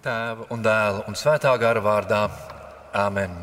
un 0.00 0.62
dēla 0.64 1.04
un 1.08 1.16
svētā 1.18 1.50
gara 1.60 1.80
vārdā. 1.84 2.22
Āmen! 2.96 3.34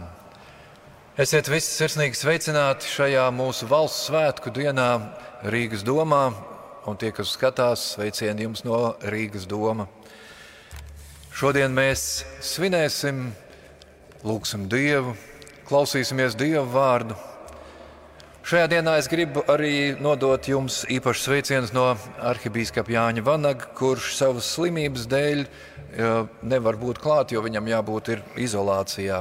Esiet 1.18 1.50
visi 1.50 1.70
sirsnīgi 1.70 2.18
sveicināti 2.18 2.90
šajā 2.90 3.28
mūsu 3.30 3.68
valsts 3.70 4.08
svētku 4.10 4.50
dienā 4.50 4.88
Rīgas 5.46 5.84
domā, 5.86 6.32
un 6.90 6.98
tie, 6.98 7.12
kas 7.14 7.36
skatās, 7.38 7.94
sveicieni 7.94 8.48
jums 8.48 8.64
no 8.66 8.96
Rīgas 9.06 9.46
doma. 9.46 9.86
Šodien 11.30 11.74
mēs 11.78 12.26
svinēsim, 12.42 13.28
lūgsim 14.26 14.66
Dievu, 14.70 15.14
klausīsimies 15.70 16.34
Dieva 16.38 16.66
vārdu. 16.66 17.20
Šajā 18.48 18.70
dienā 18.72 18.94
es 18.96 19.10
gribu 19.12 19.42
arī 19.52 19.98
nodot 20.00 20.46
jums 20.48 20.86
īpašu 20.88 21.20
sveicienu 21.20 21.68
no 21.76 21.82
arhibīskapa 22.30 22.94
Jāņa 22.94 23.24
Vanaga, 23.28 23.66
kurš 23.76 24.14
savas 24.16 24.48
slimības 24.54 25.04
dēļ 25.12 25.42
nevar 26.48 26.78
būt 26.80 27.02
klāt, 27.04 27.34
jo 27.36 27.42
viņam 27.44 27.68
jābūt 27.68 28.14
izolācijā. 28.40 29.18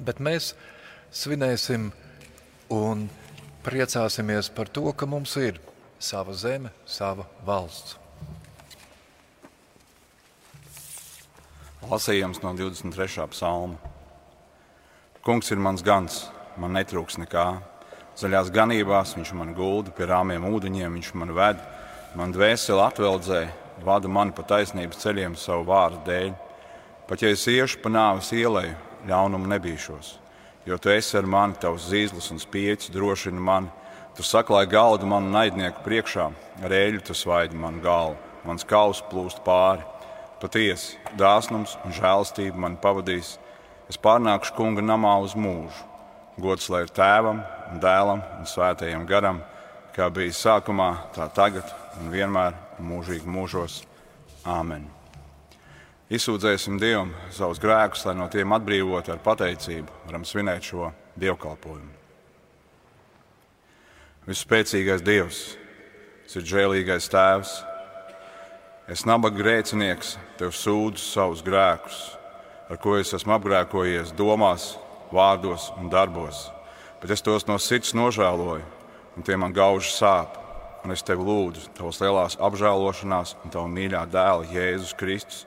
Bet 0.00 0.22
mēs 0.24 0.54
svinēsim 1.12 1.90
un 2.72 3.02
priecāsimies 3.66 4.48
par 4.56 4.72
to, 4.72 4.86
ka 4.96 5.04
mums 5.04 5.36
ir 5.36 5.60
sava 6.00 6.32
zeme, 6.32 6.72
sava 6.88 7.28
valsts. 7.44 7.98
Lasījums 11.92 12.40
no 12.40 12.56
23. 12.56 13.28
psalma. 13.36 13.76
Kungs 15.20 15.52
ir 15.52 15.60
mans 15.60 15.84
gans, 15.84 16.22
man 16.56 16.72
netrūks 16.80 17.20
nekā. 17.20 17.73
Zaļās 18.14 18.52
ganībās 18.54 19.16
viņš 19.16 19.32
man 19.34 19.48
gulda, 19.56 19.90
pie 19.90 20.06
rāmiem 20.06 20.44
ūdeņiem 20.46 20.92
viņš 21.00 21.08
man 21.18 21.32
ved, 21.34 21.58
man 22.14 22.30
dvēseli 22.30 22.82
atveldzē, 22.84 23.40
vada 23.82 24.06
mani 24.06 24.30
pa 24.36 24.44
taisnības 24.46 25.00
ceļiem 25.02 25.32
savu 25.34 25.64
vārdu 25.66 25.98
dēļ. 26.06 26.28
Pat 27.08 27.24
ja 27.24 27.32
es 27.34 27.42
iešu 27.50 27.80
pa 27.82 27.90
nāves 27.90 28.28
ielai, 28.30 28.68
ļaunumu 29.08 29.50
nebīšos, 29.50 30.12
jo 30.62 30.78
tu 30.78 30.92
esi 30.94 31.18
ar 31.18 31.26
mani, 31.26 31.58
tavs 31.58 31.88
zīles 31.90 32.30
un 32.30 32.38
spieķis 32.38 32.92
drošina 32.94 33.42
mani. 33.48 33.72
Tu 34.14 34.22
saklāji 34.22 34.70
galdu 34.70 35.08
manu 35.10 35.32
naidnieku 35.34 35.82
priekšā, 35.82 36.28
ar 36.62 36.74
eļļu 36.78 37.02
tu 37.08 37.16
svaidi 37.18 37.58
manu 37.58 37.82
galvu, 37.82 38.14
mans 38.46 38.62
kaus 38.62 39.00
plūst 39.10 39.42
pāri. 39.42 39.82
Patiesi, 40.38 41.00
dāsnums 41.18 41.74
un 41.82 41.98
žēlastība 41.98 42.62
man 42.62 42.78
pavadīs. 42.78 43.40
Es 43.90 43.98
pārnākšu 43.98 44.54
kunga 44.54 44.86
namā 44.86 45.16
uz 45.26 45.34
mūžu. 45.34 45.93
Gods 46.34 46.66
lai 46.72 46.82
ir 46.82 46.90
tēvam, 46.90 47.44
dēlam 47.78 48.22
un 48.40 48.48
svētajam 48.50 49.04
garam, 49.06 49.38
kā 49.94 50.08
bija 50.10 50.34
sākumā, 50.34 50.90
tā 51.14 51.28
tagad 51.30 51.68
un 52.00 52.10
vienmēr 52.10 52.56
un 52.80 52.88
mūžīgi 52.90 53.30
mūžos. 53.30 53.84
Āmen! 54.44 54.88
Izsūdzēsim 56.12 56.76
Dievam 56.82 57.14
savus 57.32 57.62
grēkus, 57.62 58.02
lai 58.04 58.16
no 58.18 58.26
tiem 58.28 58.52
atbrīvotu 58.52 59.14
ar 59.14 59.22
pateicību, 59.24 60.02
varam 60.08 60.26
svinēt 60.26 60.66
šo 60.66 60.90
dievkalpojumu. 61.22 61.94
Vispēcīgais 64.28 65.04
Dievs, 65.04 65.40
tas 66.26 66.38
ir 66.40 66.46
žēlīgais 66.50 67.08
Tēvs. 67.12 67.56
Es 68.90 69.06
nabaga 69.08 69.38
grēcinieks, 69.38 70.16
tev 70.36 70.52
sūdzu 70.52 71.00
savus 71.00 71.44
grēkus, 71.46 71.98
ar 72.68 72.80
ko 72.82 72.98
es 72.98 73.14
esmu 73.16 73.38
apgrēkojies 73.38 74.12
domās, 74.18 74.74
vārdos 75.14 75.70
un 75.78 75.90
darbos. 75.92 76.48
Bet 77.00 77.14
es 77.14 77.22
tos 77.22 77.46
no 77.46 77.58
sirds 77.60 77.94
nožēloju, 77.94 78.64
un 79.14 79.26
tie 79.26 79.38
man 79.38 79.54
gauži 79.54 79.92
sāp 79.94 80.40
un 80.84 80.92
es 80.92 81.02
tevi 81.04 81.24
lūdzu, 81.24 81.70
tavas 81.78 81.98
lielās 82.02 82.36
apžēlošanās 82.44 83.34
un 83.44 83.52
tava 83.52 83.68
mīļā 83.72 84.04
dēla 84.12 84.48
Jēzus 84.52 84.92
Kristus, 85.00 85.44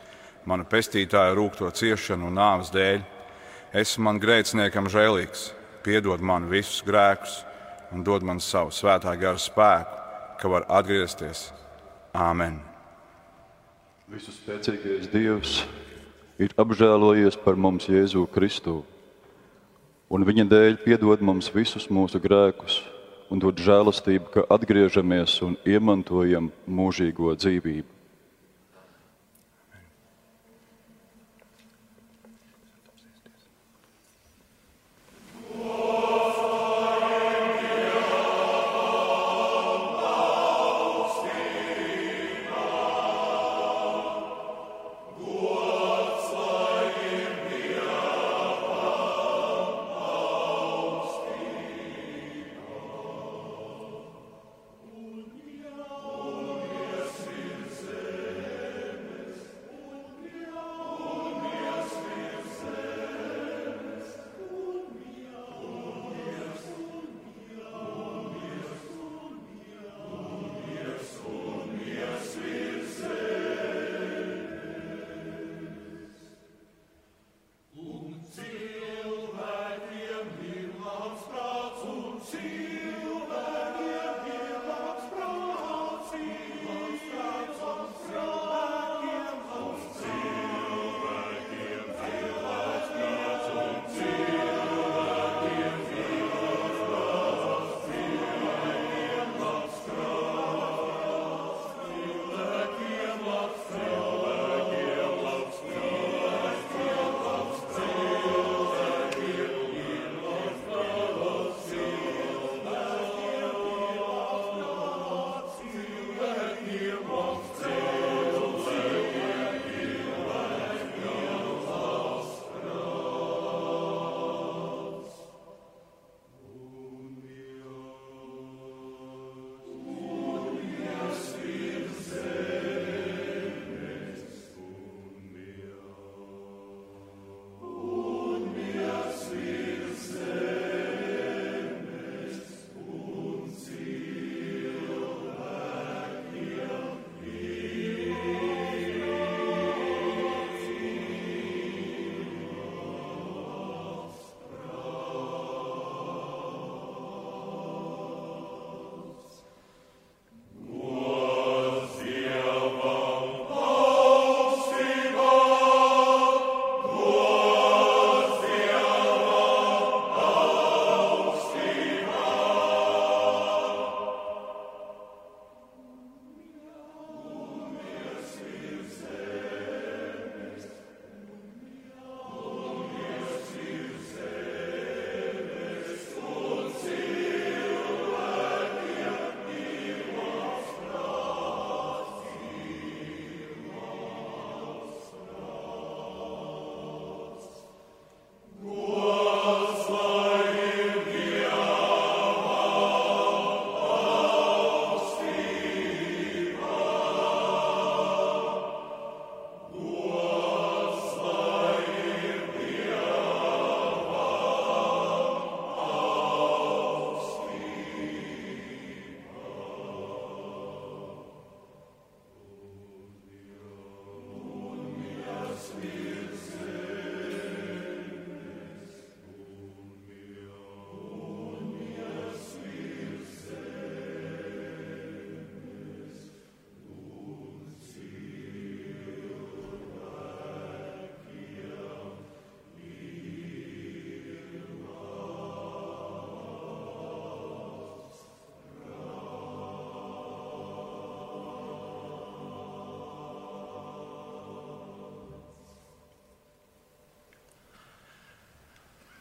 mana 0.50 0.66
pestītāja 0.66 1.36
rūkto 1.38 1.70
ciešanu 1.70 2.32
un 2.32 2.40
nāves 2.40 2.72
dēļ. 2.74 3.04
Esi 3.78 4.02
man 4.02 4.18
grēciniekam 4.24 4.90
žēlīgs, 4.90 5.52
piedod 5.86 6.24
man 6.24 6.48
visus 6.50 6.82
grēkus 6.88 7.44
un 7.94 8.04
dod 8.08 8.26
man 8.26 8.42
savu 8.44 8.74
svētā 8.74 9.14
gara 9.20 9.38
spēku, 9.40 10.02
ka 10.42 10.52
var 10.52 10.66
atgriezties. 10.80 11.52
Āmen! 12.18 12.58
Visus 14.10 14.40
spēcīgais 14.40 15.10
Dievs 15.12 15.60
ir 16.42 16.54
apžēlojies 16.58 17.38
par 17.44 17.60
mums 17.60 17.90
Jēzu 17.92 18.26
Kristu, 18.34 18.80
un 20.10 20.24
viņa 20.28 20.48
dēļ 20.52 20.78
piedod 20.86 21.24
mums 21.24 21.52
visus 21.56 21.90
mūsu 21.92 22.22
grēkus 22.24 22.82
un 23.32 23.44
dod 23.44 23.60
žēlastību, 23.60 24.32
ka 24.32 24.46
atgriežamies 24.56 25.42
un 25.44 25.58
iemantojam 25.68 26.52
mūžīgo 26.68 27.36
dzīvību. 27.36 27.97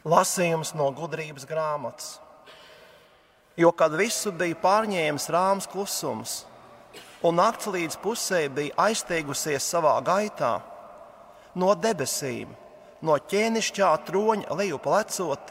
Lasījums 0.06 0.70
no 0.78 0.86
gudrības 0.94 1.46
grāmatas. 1.50 2.20
Jo 3.58 3.72
kad 3.74 3.94
visu 3.98 4.30
bija 4.30 4.54
pārņēmis 4.62 5.30
rāms 5.34 5.66
klusums, 5.72 6.44
un 7.26 7.40
nakts 7.40 7.66
līdz 7.72 7.96
pusē 8.04 8.44
bija 8.52 8.76
aizteigusies 8.86 9.66
savā 9.66 9.96
gaitā, 10.06 10.60
no 11.58 11.72
debesīm, 11.74 12.52
no 13.02 13.16
ķēnišķā 13.32 13.90
troņa 14.06 14.54
leju 14.60 14.78
plecot, 14.84 15.50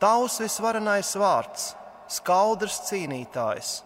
tavs 0.00 0.38
visvarenais 0.40 1.12
vārds, 1.18 1.72
skaudrs 2.08 2.80
cīnītājs, 2.88 3.82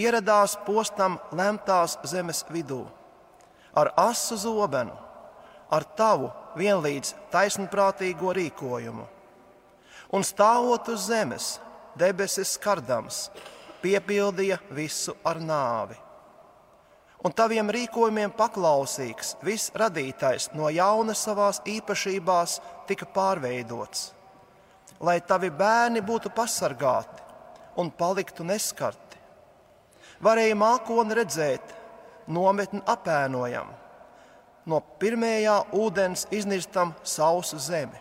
ieradās 0.00 0.56
postam 0.66 1.20
lemtās 1.30 1.98
zemes 2.10 2.42
vidū, 2.50 2.82
ar 3.76 3.92
asu 4.08 4.40
zobenu, 4.40 4.96
ar 5.70 5.86
tavu 5.94 6.32
vienlīdz 6.58 7.14
taisnprātīgo 7.32 8.34
rīkojumu. 8.36 9.06
Un 10.10 10.26
stāvot 10.26 10.88
uz 10.90 11.06
zemes, 11.06 11.58
debesis 11.98 12.56
skardams, 12.56 13.28
piepildīja 13.82 14.58
visu 14.74 15.14
ar 15.24 15.38
nāvi. 15.42 15.98
Un 17.20 17.34
taviem 17.36 17.68
rīkojumiem 17.68 18.32
paklausīgs, 18.32 19.34
viss 19.44 19.72
radītais 19.76 20.48
no 20.56 20.70
jauna 20.72 21.12
savās 21.12 21.60
īpašībās 21.68 22.56
tika 22.88 23.04
pārveidots, 23.04 24.06
lai 25.04 25.18
tavi 25.20 25.50
bērni 25.52 26.00
būtu 26.00 26.32
pasargāti 26.32 27.20
un 27.80 27.92
paliktu 27.92 28.46
neskarti. 28.48 29.20
Varēja 30.24 30.56
mākoni 30.56 31.16
redzēt, 31.16 31.76
nometni 32.28 32.80
apēnojam, 32.88 33.68
no 34.70 34.78
pirmajā 35.02 35.56
ūdens 35.74 36.26
iznirstam 36.34 36.94
sausu 37.02 37.58
zemi, 37.58 37.98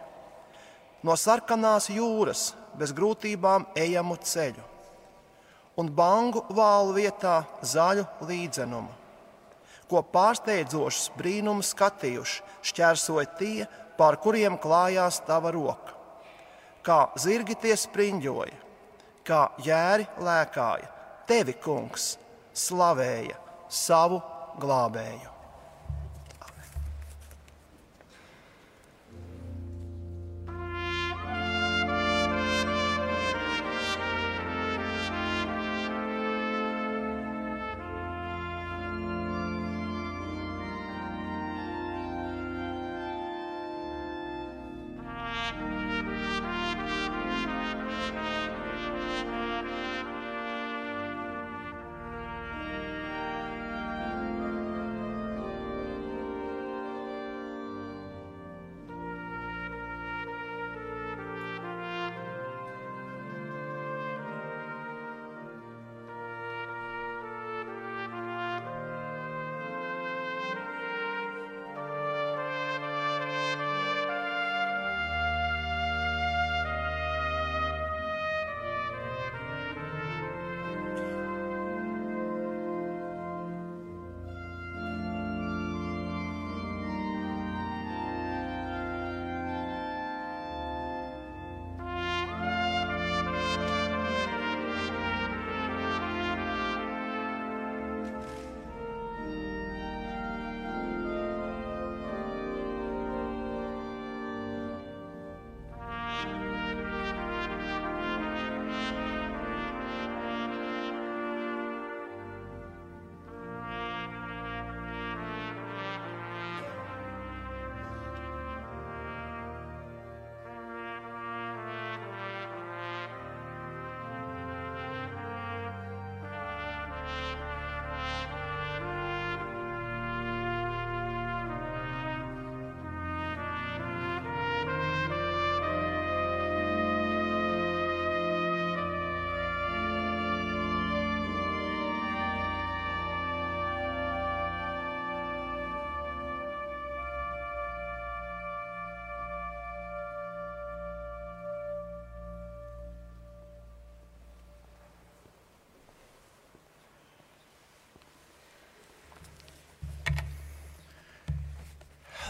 no 1.03 1.15
sarkanās 1.17 1.89
jūras 1.89 2.51
bez 2.77 2.93
grūtībām 2.95 3.65
ejamu 3.79 4.17
ceļu, 4.21 4.65
un 5.79 5.89
bangu 5.95 6.43
vālu 6.53 6.95
vietā 6.99 7.41
zaļu 7.65 8.05
līdzenumu, 8.29 8.91
ko 9.89 10.03
pārsteidzošs 10.13 11.09
brīnums 11.17 11.71
skatījuši, 11.73 12.43
šķērsoja 12.69 13.29
tie, 13.39 13.65
pār 13.97 14.19
kuriem 14.21 14.59
klājās 14.61 15.23
tava 15.27 15.51
roka. 15.55 15.95
Kā 16.85 16.99
zirgi 17.19 17.57
tie 17.59 17.73
spriņģoja, 17.77 18.59
kā 19.27 19.41
jēri 19.65 20.05
lēkāja, 20.23 20.93
tevi, 21.27 21.57
kungs, 21.63 22.13
slavēja 22.55 23.35
savu 23.69 24.21
glābēju. 24.61 25.38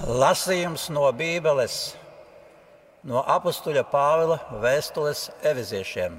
Lasījums 0.09 0.87
no 0.89 1.03
Bībeles, 1.13 1.93
no 3.05 3.19
apakstuļa 3.29 3.83
Pāvila 3.91 4.39
vēstules 4.63 5.27
eviziešiem. 5.45 6.15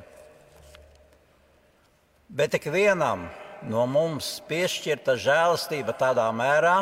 Bet 2.31 2.55
ik 2.55 2.69
vienam 2.71 3.25
no 3.67 3.89
mums 3.91 4.29
piešķirta 4.47 5.17
žēlastība 5.19 5.97
tādā 5.99 6.29
mērā, 6.31 6.77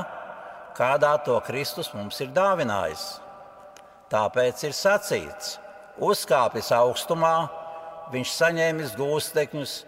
kādā 0.77 1.15
to 1.25 1.39
Kristus 1.49 1.89
mums 1.97 2.21
ir 2.21 2.29
dāvinājis. 2.37 3.09
Tāpēc 4.13 4.69
ir 4.69 4.77
sacīts, 4.77 5.57
uzkāpis 5.97 6.69
augstumā, 6.77 7.37
viņš 8.13 8.37
saņēmis 8.37 8.97
gūstekņus, 9.01 9.83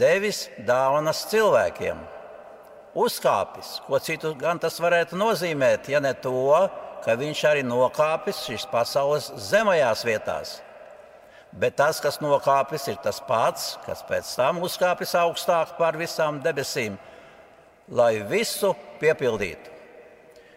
devis 0.00 0.46
dāvanas 0.64 1.26
cilvēkiem 1.28 2.15
uzkāpis. 2.96 3.80
Ko 3.86 4.00
citu 4.00 4.32
gan 4.38 4.60
tas 4.62 4.80
varētu 4.80 5.18
nozīmēt, 5.20 5.90
ja 5.92 6.00
ne 6.00 6.14
to, 6.16 6.56
ka 7.04 7.14
viņš 7.18 7.42
arī 7.50 7.64
nokāpis 7.66 8.46
šīs 8.48 8.64
pasaules 8.72 9.28
zemajās 9.50 10.04
vietās. 10.06 10.60
Bet 11.56 11.76
tas, 11.78 12.00
kas 12.04 12.18
nokāpis, 12.20 12.88
ir 12.90 12.98
tas 13.04 13.20
pats, 13.24 13.76
kas 13.86 14.02
pēc 14.08 14.28
tam 14.36 14.58
uzkāpis 14.64 15.14
augstāk 15.16 15.76
par 15.78 15.96
visām 15.96 16.40
debesīm, 16.44 16.98
lai 17.88 18.18
visu 18.28 18.74
piepildītu. 19.00 19.72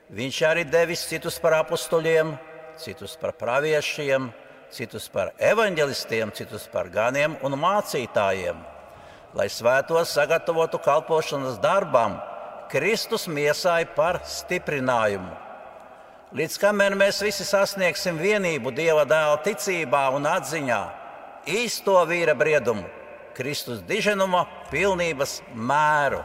Viņš 0.10 0.40
arī 0.50 0.66
devis 0.66 1.06
citus 1.06 1.38
par 1.40 1.60
apstuļiem, 1.60 2.34
citus 2.82 3.14
par 3.22 3.36
praviešiem, 3.38 4.32
citus 4.74 5.06
par 5.14 5.32
evaņģelistiem, 5.38 6.34
citus 6.34 6.66
par 6.72 6.90
ganiem 6.90 7.38
un 7.46 7.56
mācītājiem, 7.62 8.58
lai 9.38 9.48
svētos 9.54 10.16
sagatavotu 10.18 10.82
kalpošanas 10.82 11.62
darbam, 11.62 12.18
Kristus 12.70 13.26
miesāja 13.26 13.88
par 13.96 14.20
stiprinājumu. 14.30 15.32
Līdz 16.38 16.60
kamēr 16.62 16.94
mēs 16.94 17.24
visi 17.26 17.42
sasniegsim 17.48 18.20
vienību 18.22 18.70
Dieva 18.78 19.02
dēla 19.10 19.40
ticībā 19.42 20.04
un 20.14 20.28
atziņā, 20.30 20.82
īsto 21.50 21.96
vīra 22.06 22.36
briedumu, 22.38 22.86
Kristus 23.34 23.82
diženuma 23.90 24.44
pilnības 24.70 25.40
mēru. 25.58 26.22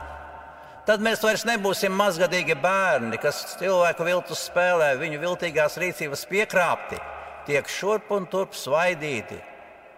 Tad 0.85 1.01
mēs 1.01 1.25
vairs 1.25 1.47
nebūsim 1.49 1.97
mazgadīgi 1.97 2.59
bērni, 2.61 3.17
kas 3.17 3.57
cilvēku 3.57 4.05
viltus 4.05 4.45
spēlē, 4.51 4.93
viņu 5.01 5.25
viltīgās 5.25 5.81
rīcības 5.81 6.29
piekrāpti, 6.29 7.01
tiek 7.49 7.73
šurp 7.73 8.13
un 8.13 8.29
turp 8.29 8.53
svaidīti, 8.53 9.41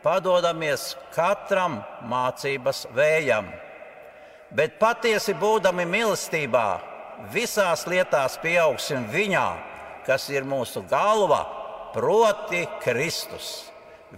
padodamies 0.07 0.93
katram 1.11 1.81
mācības 2.07 2.87
vējam. 2.95 3.51
Bet 4.55 4.79
patiesi 4.79 5.35
būdami 5.35 5.87
mīlestībā, 5.91 6.67
visās 7.33 7.87
lietās 7.91 8.37
pieaugsim 8.39 9.09
viņā, 9.11 9.47
kas 10.07 10.29
ir 10.31 10.47
mūsu 10.47 10.85
galva, 10.87 11.43
proti 11.95 12.63
Kristus. 12.85 13.67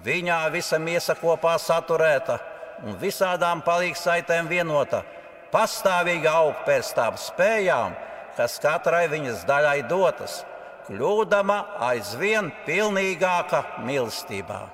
Viņā 0.04 0.42
visa 0.52 0.78
miesa 0.78 1.16
kopā 1.16 1.56
saturēta 1.62 2.36
un 2.84 2.98
visādām 3.00 3.62
palīgsaitēm 3.64 4.50
vienota, 4.50 5.02
pastāvīgi 5.52 6.28
aug 6.28 6.60
pēc 6.66 6.92
tām 6.94 7.16
spējām, 7.18 7.96
kas 8.36 8.58
katrai 8.62 9.06
viņas 9.10 9.46
daļai 9.48 9.80
dotas, 9.88 10.42
kļūdama 10.88 11.62
aizvien 11.88 12.52
pilnīgāka 12.66 13.64
mīlestībā. 13.86 14.66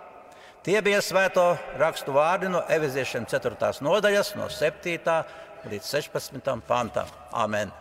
Tie 0.64 0.78
bija 0.80 1.02
svēto 1.04 1.42
rakstu 1.76 2.14
vārdi 2.16 2.48
no 2.48 2.62
Eviziešiem 2.72 3.26
4. 3.28 3.72
nodaļas, 3.84 4.30
no 4.38 4.48
7. 4.48 4.96
līdz 4.96 5.43
16. 5.70 6.62
pantam. 6.66 7.06
Amen! 7.32 7.72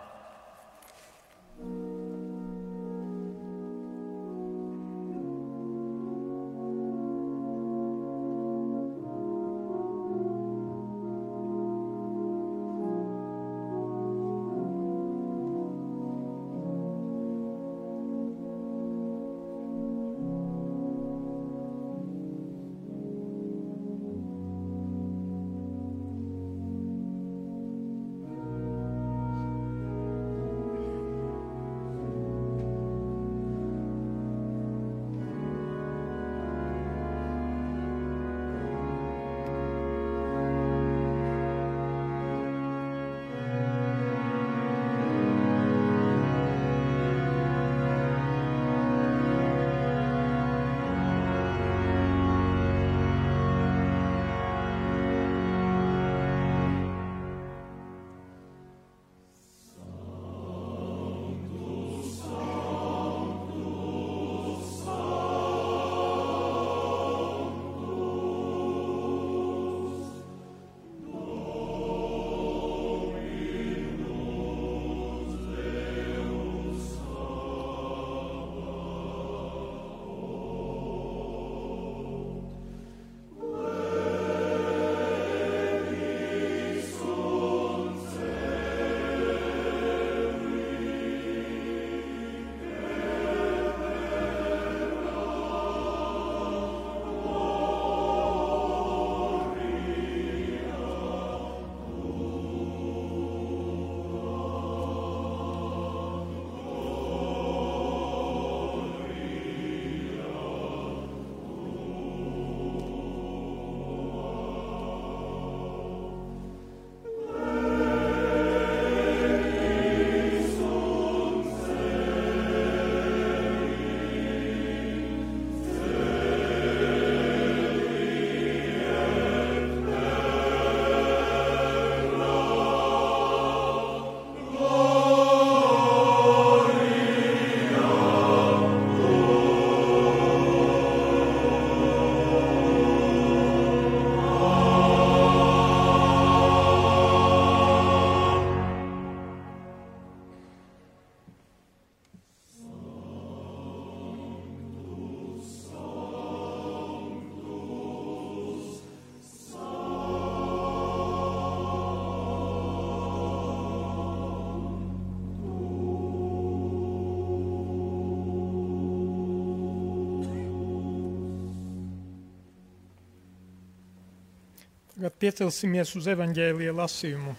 Tagad 175.13 175.21
piecelsimies 175.21 175.93
uz 175.95 176.07
evaņģēlīja 176.09 176.73
lasījumu. 176.73 177.33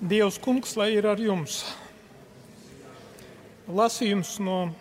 Dievs, 0.00 0.38
kungs, 0.40 0.72
lai 0.76 0.94
ir 0.96 1.06
ar 1.06 1.18
jums. 1.20 1.64
Lasījums 3.68 4.38
no 4.40 4.72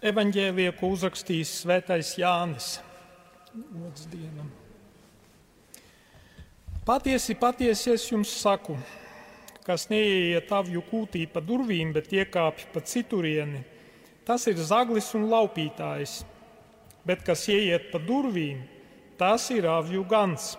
evaņģēlīja, 0.00 0.76
ko 0.78 0.92
uzrakstījis 0.94 1.56
Svētais 1.64 2.14
Jānis. 2.18 2.78
Patiesi, 6.86 7.34
patiesi 7.34 7.92
es 7.92 8.08
jums 8.12 8.30
saku, 8.40 8.78
kas 9.66 9.90
neieiet 9.90 10.48
avju 10.52 10.86
kūtī 10.88 11.26
pa 11.26 11.40
durvīm, 11.40 11.92
bet 11.92 12.12
iekāpj 12.12 12.70
pa 12.72 12.80
citurieni, 12.80 13.64
tas 14.24 14.46
ir 14.46 14.56
zaglis 14.56 15.14
un 15.18 15.28
laupītājs 15.28 16.22
bet 17.08 17.24
kas 17.24 17.46
ieiet 17.48 17.88
pa 17.92 18.00
durvīm, 18.02 18.60
tas 19.16 19.48
ir 19.54 19.66
avju 19.72 20.04
gans. 20.08 20.52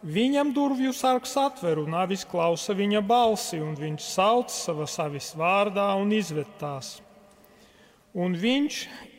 Viņam 0.00 0.54
durvju 0.56 0.94
sargs 0.96 1.34
atver 1.36 1.82
un 1.82 1.92
avis 1.98 2.22
klausa 2.24 2.72
viņa 2.72 3.02
balsi, 3.04 3.58
un 3.60 3.74
viņš 3.76 4.06
sauc 4.14 4.54
savā 4.54 4.86
savis 4.88 5.34
vārdā 5.36 5.90
un 6.00 6.14
izved 6.16 6.48
tās. 6.60 7.00
Un 8.16 8.32
viņš 8.38 8.78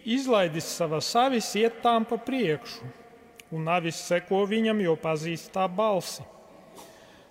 izlaidis 0.10 0.72
savā 0.80 0.98
savis 1.06 1.52
iet 1.60 1.78
tām 1.84 2.08
pa 2.08 2.18
priekšu, 2.18 2.88
un 3.54 3.68
avis 3.70 4.00
seko 4.08 4.42
viņam, 4.50 4.82
jo 4.82 4.96
pazīst 4.98 5.52
tā 5.54 5.68
balsi. 5.70 6.26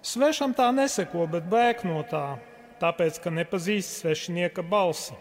Svešam 0.01 0.55
tā 0.57 0.71
neseko, 0.73 1.27
bet 1.29 1.49
bēg 1.51 1.83
no 1.89 2.05
tā, 2.09 2.39
tāpēc, 2.81 3.19
ka 3.21 3.35
nepazīst 3.35 3.99
svešinieka 3.99 4.63
balsi. 4.63 5.17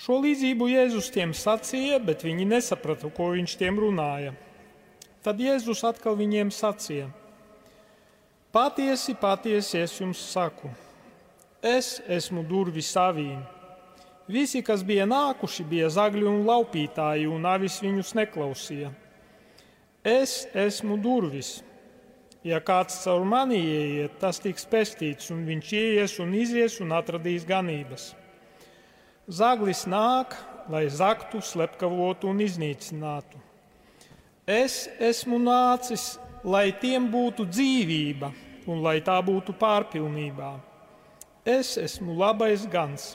Šo 0.00 0.16
līdzību 0.24 0.64
Jēzus 0.70 1.10
tiem 1.12 1.34
sacīja, 1.36 1.98
bet 2.00 2.22
viņi 2.24 2.46
nesaprata, 2.48 3.10
ko 3.12 3.34
viņš 3.34 3.56
tiem 3.60 3.76
runāja. 3.82 4.32
Tad 5.20 5.40
Jēzus 5.44 5.82
atkal 5.84 6.14
viņiem 6.16 6.48
sacīja: 6.56 7.10
Patiesi, 8.48 9.12
patiesi 9.20 9.76
es 9.82 9.98
jums 10.00 10.22
saku, 10.32 10.70
es 11.60 11.98
esmu 12.08 12.46
durvis 12.48 12.88
savīm. 12.94 13.42
Visi, 14.30 14.62
kas 14.64 14.80
bija 14.86 15.04
nākuši, 15.10 15.66
bija 15.68 15.90
zagļi 15.92 16.24
un 16.30 16.46
laupītāji, 16.48 17.26
un 17.28 17.44
avis 17.50 17.76
viņus 17.84 18.14
neklausīja. 18.16 18.94
Es 20.06 20.46
esmu 20.54 20.96
durvis. 20.96 21.58
Ja 22.46 22.62
kāds 22.64 23.02
caur 23.04 23.26
mani 23.28 23.58
ieiet, 23.60 24.16
tas 24.22 24.40
tiks 24.40 24.64
pestīts, 24.64 25.28
un 25.34 25.44
viņš 25.44 25.72
ieies 25.76 26.16
un 26.24 26.32
izies 26.40 26.78
un 26.80 26.96
atradīs 26.96 27.44
ganības. 27.44 28.14
Zaglis 29.30 29.84
nāk, 29.86 30.34
lai 30.66 30.88
zaktu, 30.90 31.38
slepkavotu 31.38 32.26
un 32.32 32.40
iznīcinātu. 32.42 33.38
Es 34.42 34.88
esmu 34.98 35.38
nācis, 35.38 36.16
lai 36.42 36.72
tiem 36.74 37.06
būtu 37.12 37.46
dzīvība 37.46 38.32
un 38.66 38.82
lai 38.82 38.98
tā 39.06 39.20
būtu 39.22 39.54
pārpilnībā. 39.54 40.50
Es 41.46 41.76
esmu 41.78 42.16
labais 42.18 42.66
gans, 42.66 43.12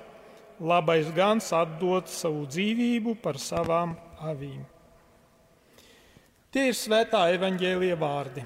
labais 0.60 1.12
gans 1.12 1.52
atdot 1.52 2.08
savu 2.08 2.46
dzīvību 2.48 3.18
par 3.20 3.36
savām 3.36 3.98
avīm. 4.24 4.64
Tie 6.48 6.70
ir 6.72 6.80
svētā 6.80 7.26
evaņģēlie 7.36 7.96
vārdi. 8.00 8.46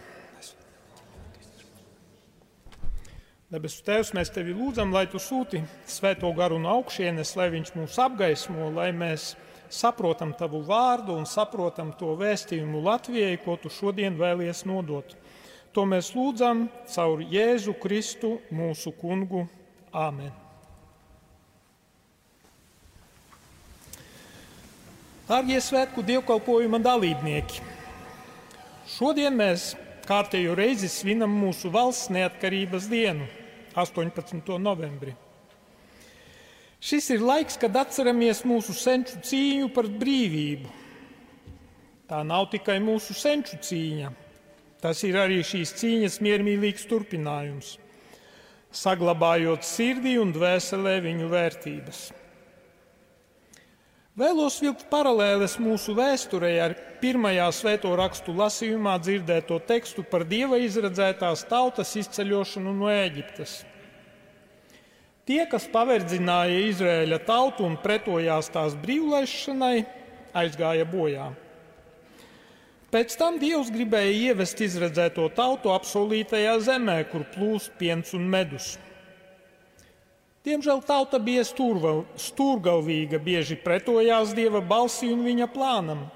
Debesu 3.49 3.81
Tēvs, 3.81 4.11
mēs 4.13 4.29
tevi 4.29 4.53
lūdzam, 4.53 4.91
lai 4.93 5.07
tu 5.09 5.17
sūti 5.17 5.63
svēto 5.89 6.29
garu 6.37 6.59
no 6.61 6.69
augšienes, 6.75 7.31
lai 7.33 7.47
viņš 7.49 7.71
mūs 7.73 7.95
apgaismo, 7.97 8.67
lai 8.75 8.91
mēs 8.93 9.31
saprotam 9.73 10.35
tavu 10.37 10.59
vārdu 10.67 11.15
un 11.17 11.25
saprotam 11.25 11.89
to 11.97 12.11
vēstījumu 12.19 12.83
Latvijai, 12.85 13.39
ko 13.41 13.55
tu 13.57 13.71
šodien 13.73 14.19
vēlies 14.19 14.61
nodot. 14.69 15.15
To 15.73 15.87
mēs 15.89 16.11
lūdzam 16.13 16.67
caur 16.93 17.23
Jēzu 17.25 17.73
Kristu, 17.81 18.35
mūsu 18.53 18.93
kungu. 18.93 19.47
Āmen! 19.89 20.29
Darbie 25.25 25.57
svētku 25.57 26.05
dievkalpojuma 26.05 26.77
dalībnieki! 26.85 27.65
Šodien 28.93 29.33
mēs 29.41 29.71
kārtējo 30.05 30.53
reizi 30.53 30.85
svinam 30.89 31.33
mūsu 31.33 31.73
valsts 31.73 32.13
neatkarības 32.13 32.85
dienu. 32.93 33.25
18. 33.81 34.57
novembrī. 34.59 35.15
Šis 36.79 37.09
ir 37.11 37.23
laiks, 37.23 37.57
kad 37.59 37.75
atceramies 37.75 38.45
mūsu 38.47 38.71
senču 38.71 39.19
cīņu 39.19 39.67
par 39.75 39.89
brīvību. 39.99 40.69
Tā 42.09 42.21
nav 42.23 42.47
tikai 42.53 42.77
mūsu 42.81 43.13
senču 43.13 43.59
cīņa, 43.61 44.13
tas 44.81 45.03
ir 45.05 45.17
arī 45.19 45.41
šīs 45.45 45.75
cīņas 45.77 46.15
miermīlīgs 46.25 46.87
turpinājums, 46.89 47.75
saglabājot 48.71 49.67
sirdī 49.67 50.15
un 50.21 50.31
dvēselē 50.33 50.95
viņu 51.03 51.27
vērtības. 51.29 51.99
Vēlos 54.19 54.57
vilkt 54.59 54.89
paralēles 54.91 55.53
mūsu 55.63 55.93
vēsturē 55.95 56.49
ar 56.63 56.73
pirmajā 56.99 57.45
svēto 57.55 57.91
rakstu 57.95 58.33
lasījumā 58.35 58.97
dzirdēto 58.99 59.59
tekstu 59.67 60.03
par 60.03 60.25
dieva 60.27 60.57
izredzētās 60.59 61.45
tautas 61.47 61.93
izceļošanu 62.01 62.73
no 62.81 62.89
Ēģiptes. 62.91 63.53
Tie, 65.29 65.43
kas 65.45 65.67
paverdzināja 65.69 66.63
Izraēļa 66.71 67.19
tautu 67.21 67.61
un 67.67 67.75
pretojās 67.77 68.47
tās 68.49 68.73
brīvlaišanai, 68.81 69.83
aizgāja 70.33 70.87
bojā. 70.89 71.27
Pēc 72.89 73.13
tam 73.21 73.37
Dievs 73.37 73.69
gribēja 73.69 74.31
ievest 74.31 74.57
izredzēto 74.65 75.27
tautu 75.37 75.69
apsolītajā 75.69 76.55
zemē, 76.65 76.97
kur 77.11 77.27
plūst 77.35 77.77
piens 77.77 78.15
un 78.17 78.25
medus. 78.25 78.71
Diemžēl 80.49 80.81
tauta 80.89 81.19
bija 81.21 81.45
stūrgalvīga, 81.45 83.21
bieži 83.21 83.59
pretojās 83.61 84.33
dieva 84.33 84.63
balsī 84.65 85.11
un 85.13 85.21
viņa 85.29 85.51
plānam. 85.53 86.07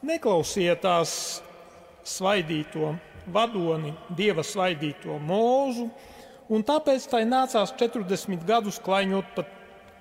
Neklausīja 0.00 0.78
tās 0.80 1.42
svaidīto 2.08 2.94
vadoni, 3.28 3.92
dieva 4.16 4.40
svaidīto 4.40 5.20
mūzu, 5.20 5.90
un 6.48 6.64
tāpēc 6.64 7.06
tai 7.10 7.24
nācās 7.28 7.74
40 7.78 8.44
gadus 8.48 8.80
klaiņot 8.84 9.32
pa 9.36 9.44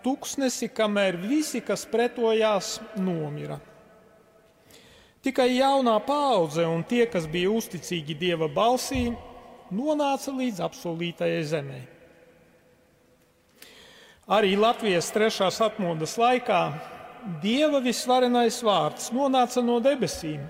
tuksnesi, 0.04 0.70
kamēr 0.72 1.18
visi, 1.20 1.62
kas 1.62 1.86
pretojās, 1.90 2.78
nomira. 2.96 3.60
Tikai 5.26 5.50
jaunā 5.58 5.98
paudze 6.06 6.64
un 6.70 6.86
tie, 6.88 7.04
kas 7.12 7.26
bija 7.28 7.52
uzticīgi 7.52 8.16
dieva 8.16 8.48
balsī, 8.48 9.10
nonāca 9.74 10.32
līdz 10.32 10.62
apsolītajai 10.70 11.42
zemē. 11.52 11.80
Arī 14.28 14.56
Latvijas 14.60 15.10
trešās 15.16 15.60
atmodas 15.64 16.16
laikā 16.20 16.62
Dieva 17.42 17.82
visvarenais 17.84 18.62
vārds 18.64 19.10
nonāca 19.12 19.60
no 19.66 19.82
debesīm, 19.84 20.46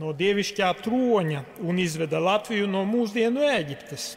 no 0.00 0.10
dievišķā 0.16 0.70
troņa 0.82 1.42
un 1.62 1.78
izveda 1.78 2.18
Latviju 2.18 2.66
no 2.70 2.82
mūsdienu 2.88 3.44
Eģiptes 3.46 4.16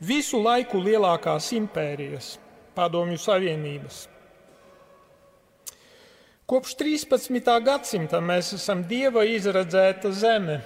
visu 0.00 0.40
laiku 0.42 0.80
lielākās 0.82 1.52
impērijas, 1.54 2.38
Padomju 2.74 3.18
Savienības. 3.18 4.08
Kopš 6.44 6.74
13. 6.76 7.38
gadsimta 7.64 8.20
mēs 8.20 8.52
esam 8.56 8.82
dieva 8.84 9.22
izredzēta 9.24 10.10
zeme, 10.12 10.58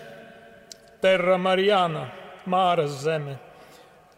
Terra 1.02 1.36
Marijāna, 1.38 2.08
Māras 2.48 2.96
zeme, 3.04 3.36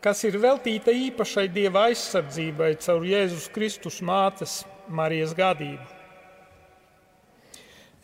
kas 0.00 0.22
ir 0.24 0.38
veltīta 0.40 0.94
īpašai 0.94 1.48
dieva 1.52 1.88
aizsardzībai 1.90 2.76
caur 2.80 3.04
Jēzus 3.04 3.50
Kristus 3.52 4.00
mātes 4.00 4.62
Marijas 4.88 5.34
gādību. 5.36 5.84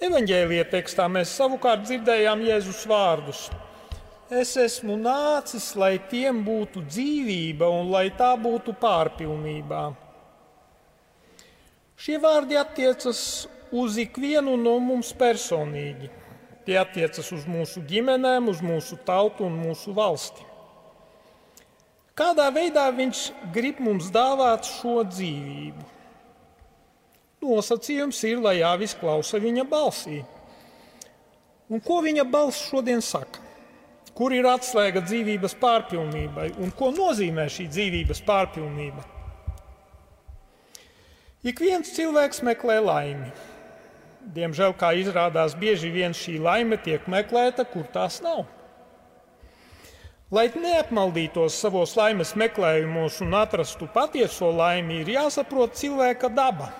Evanģēlīja 0.04 0.66
tekstā 0.74 1.06
mēs 1.08 1.32
savukārt 1.38 1.86
dzirdējām 1.86 2.42
Jēzus 2.44 2.82
vārdus: 2.90 3.46
Es 4.26 4.56
esmu 4.58 4.96
nācis, 4.98 5.68
lai 5.78 6.00
tiem 6.10 6.40
būtu 6.42 6.80
dzīvība 6.82 7.68
un 7.70 7.92
lai 7.92 8.08
tā 8.10 8.32
būtu 8.34 8.72
pārpilnībā. 8.74 9.82
Šie 11.94 12.18
vārdi 12.18 12.58
attiecas 12.58 13.46
uz 13.70 14.00
ikvienu 14.02 14.56
no 14.58 14.80
mums 14.82 15.12
personīgi. 15.14 16.10
Tie 16.66 16.74
attiecas 16.74 17.30
uz 17.30 17.46
mūsu 17.46 17.84
ģimenēm, 17.86 18.50
uz 18.50 18.58
mūsu 18.58 18.98
tautu 19.06 19.46
un 19.46 19.60
mūsu 19.62 19.94
valsti. 19.94 20.42
Kādā 22.18 22.50
veidā 22.50 22.90
viņš 22.90 23.22
grib 23.54 23.78
mums 23.78 24.10
dāvāt 24.10 24.66
šo 24.66 25.04
dzīvību? 25.06 25.86
Nosacījums 27.46 28.24
ir, 28.26 28.42
lai 28.42 28.58
jāvis 28.58 28.98
klausa 28.98 29.38
viņa 29.38 29.70
balsī. 29.70 30.24
Un 31.70 31.78
ko 31.78 32.02
viņa 32.02 32.26
balss 32.26 32.66
šodien 32.66 32.98
saka? 32.98 33.45
Kur 34.16 34.32
ir 34.32 34.46
atslēga 34.48 35.02
dzīvības 35.04 35.58
pārpilnībai 35.60 36.54
un 36.64 36.70
ko 36.72 36.88
nozīmē 36.94 37.44
šī 37.52 37.66
dzīvības 37.68 38.22
pārpilnība? 38.24 39.04
Ik 41.46 41.60
viens 41.60 41.92
cilvēks 41.92 42.40
meklē 42.46 42.78
laimi. 42.80 43.28
Diemžēl, 44.36 44.72
kā 44.80 44.94
izrādās, 44.98 45.52
bieži 45.54 45.92
vien 45.92 46.16
šī 46.16 46.38
laime 46.42 46.78
tiek 46.80 47.04
meklēta, 47.12 47.66
kur 47.68 47.84
tās 47.92 48.18
nav. 48.24 48.46
Lai 50.32 50.48
neapmaldītos 50.48 51.60
savos 51.60 51.92
laimes 51.94 52.32
meklējumos 52.40 53.20
un 53.22 53.36
atrastu 53.38 53.86
patieso 53.92 54.48
laimi, 54.50 55.02
ir 55.04 55.12
jāsaprot 55.12 55.76
cilvēka 55.78 56.32
daba. 56.32 56.72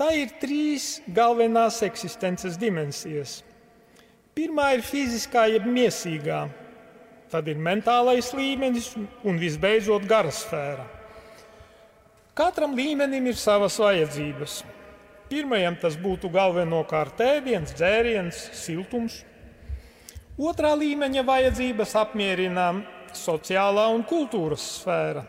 Tā 0.00 0.08
ir 0.16 0.32
trīs 0.40 0.96
galvenās 1.14 1.82
eksistences 1.84 2.56
dimensijas 2.58 3.42
Pirmā 4.36 4.68
ir 4.76 4.82
fiziskā, 4.86 5.48
jeb 5.50 5.66
miesīgā, 5.66 6.44
tad 7.30 7.48
ir 7.50 7.58
mentālais 7.58 8.30
līmenis 8.34 8.92
un 9.26 9.40
visbeidzot 9.42 10.06
gara 10.10 10.30
sfēra. 10.34 10.86
Katram 12.38 12.76
līmenim 12.78 13.26
ir 13.26 13.36
savas 13.36 13.76
vajadzības. 13.82 14.60
Pirmajam 15.30 15.76
tas 15.82 15.98
būtu 15.98 16.30
galvenokārt 16.32 17.20
ēdiens, 17.22 17.74
dzēriens, 17.76 18.38
siltums. 18.56 19.20
Otrā 20.40 20.72
līmeņa 20.78 21.26
vajadzības 21.26 21.92
apmierina 22.00 22.70
sociālā 23.14 23.90
un 23.94 24.06
kultūras 24.06 24.64
sfēra. 24.78 25.26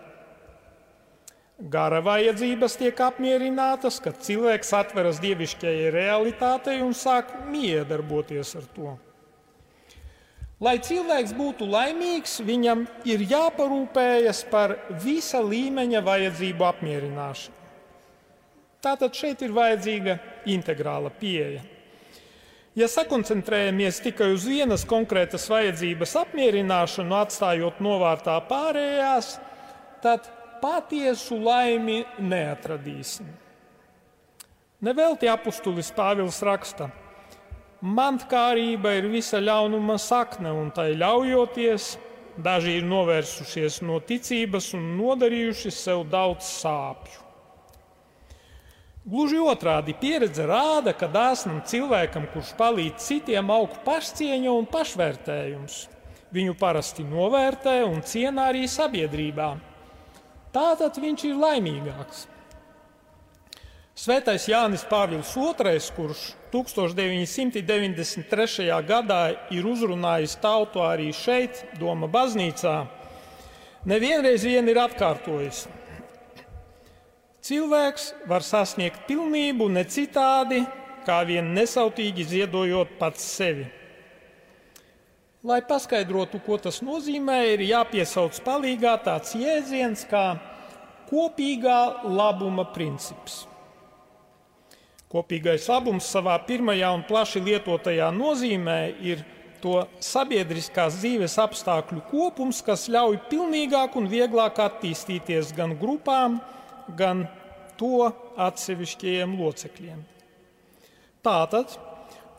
Gara 1.70 2.00
vajadzības 2.02 2.74
tiek 2.80 2.98
apmierinātas, 3.06 4.00
kad 4.02 4.18
cilvēks 4.26 4.72
atveras 4.74 5.20
dievišķajai 5.22 5.92
realitātei 5.94 6.80
un 6.82 6.96
sāk 6.98 7.36
miedarboties 7.52 8.56
ar 8.58 8.66
to. 8.74 8.94
Lai 10.62 10.76
cilvēks 10.82 11.36
būtu 11.38 11.68
laimīgs, 11.70 12.40
viņam 12.46 12.88
ir 13.06 13.22
jāparūpējas 13.30 14.42
par 14.50 14.76
visa 15.04 15.42
līmeņa 15.42 16.02
vajadzību 16.06 16.66
apmierināšanu. 16.66 17.58
Tātad 18.82 19.14
šeit 19.14 19.42
ir 19.46 19.54
vajadzīga 19.54 20.18
integrāla 20.50 21.14
pieeja. 21.14 21.62
Ja 22.74 22.88
sakoncentrējamies 22.90 24.00
tikai 24.02 24.32
uz 24.34 24.46
vienas 24.50 24.86
konkrētas 24.90 25.46
vajadzības 25.52 26.16
apmierināšanu, 26.24 27.18
atstājot 27.22 27.82
novārtā 27.84 28.40
pārējās, 28.50 29.36
tad 30.02 30.30
patiesu 30.62 31.40
laimi 31.42 32.04
neatradīsim. 32.20 33.28
Nevelti 34.82 35.30
apustulis 35.30 35.92
Pāvils 35.94 36.40
raksta, 36.46 36.88
mantkārība 37.82 38.96
ir 38.98 39.10
visa 39.12 39.42
ļaunuma 39.42 39.98
sakne, 40.02 40.54
un 40.54 40.72
tai 40.74 40.94
ļaujoties, 40.98 41.92
daži 42.42 42.80
ir 42.80 42.88
novērsušies 42.90 43.82
no 43.86 44.00
ticības 44.02 44.72
un 44.78 44.96
nodarījuši 44.98 45.74
sev 45.76 46.06
daudz 46.10 46.48
sāpju. 46.62 47.28
Gluži 49.02 49.40
otrādi 49.42 49.96
pieredze 49.98 50.44
rāda, 50.46 50.94
ka 50.94 51.08
dāsnam 51.10 51.64
cilvēkam, 51.66 52.28
kurš 52.34 52.52
palīdz 52.60 53.02
citiem, 53.02 53.50
aug 53.50 53.74
pašcieņa 53.86 54.54
un 54.54 54.68
pašvērtējums. 54.70 55.80
Viņu 56.32 56.54
parasti 56.60 57.04
novērtē 57.04 57.82
un 57.88 58.06
cienā 58.06 58.52
arī 58.54 58.68
sabiedrībā. 58.70 59.56
Tātad 60.52 61.00
viņš 61.00 61.24
ir 61.30 61.36
laimīgāks. 61.40 62.28
Svētais 64.02 64.48
Jānis 64.50 64.84
Pāvils 64.88 65.36
II, 65.36 65.80
kurš 65.96 66.22
1993. 66.52 68.84
gadā 68.88 69.22
ir 69.54 69.66
uzrunājis 69.68 70.36
tautu 70.42 70.80
arī 70.84 71.14
šeit, 71.14 71.66
Doma 71.80 72.08
baznīcā, 72.12 72.86
nevienreiz 73.86 74.44
vien 74.48 74.70
ir 74.72 74.78
atkārtojis, 74.82 75.68
Cilvēks 77.42 78.12
var 78.30 78.44
sasniegt 78.46 79.08
pilnību 79.08 79.66
ne 79.74 79.82
citādi, 79.90 80.60
kā 81.08 81.24
vien 81.26 81.48
nesautīgi 81.56 82.26
ziedojot 82.36 83.00
pats 83.00 83.24
sevi. 83.26 83.66
Lai 85.42 85.58
paskaidrotu, 85.66 86.38
ko 86.46 86.60
tas 86.62 86.84
nozīmē, 86.86 87.40
ir 87.56 87.64
jāpiesauc 87.66 88.36
palīgā 88.46 88.94
tāds 89.02 89.34
jēdziens 89.34 90.04
kā 90.06 90.36
kopīgā 91.10 92.06
labuma 92.06 92.68
princips. 92.76 93.48
Kopīgais 95.10 95.66
labums 95.68 96.06
savā 96.14 96.38
pirmajā 96.46 96.94
un 96.94 97.02
plaši 97.10 97.42
lietotajā 97.44 98.12
nozīmē 98.14 98.78
ir 99.02 99.26
to 99.66 99.82
sabiedriskās 100.02 101.02
dzīves 101.02 101.40
apstākļu 101.42 102.06
kopums, 102.14 102.62
kas 102.62 102.86
ļauj 102.94 103.18
pilnīgāk 103.34 103.98
un 103.98 104.08
vieglāk 104.14 104.62
attīstīties 104.62 105.56
gan 105.58 105.74
grupām, 105.82 106.38
gan 106.98 107.26
to 107.82 108.12
atsevišķajiem 108.38 109.36
locekļiem. 109.42 110.06
Tātad, 111.26 111.74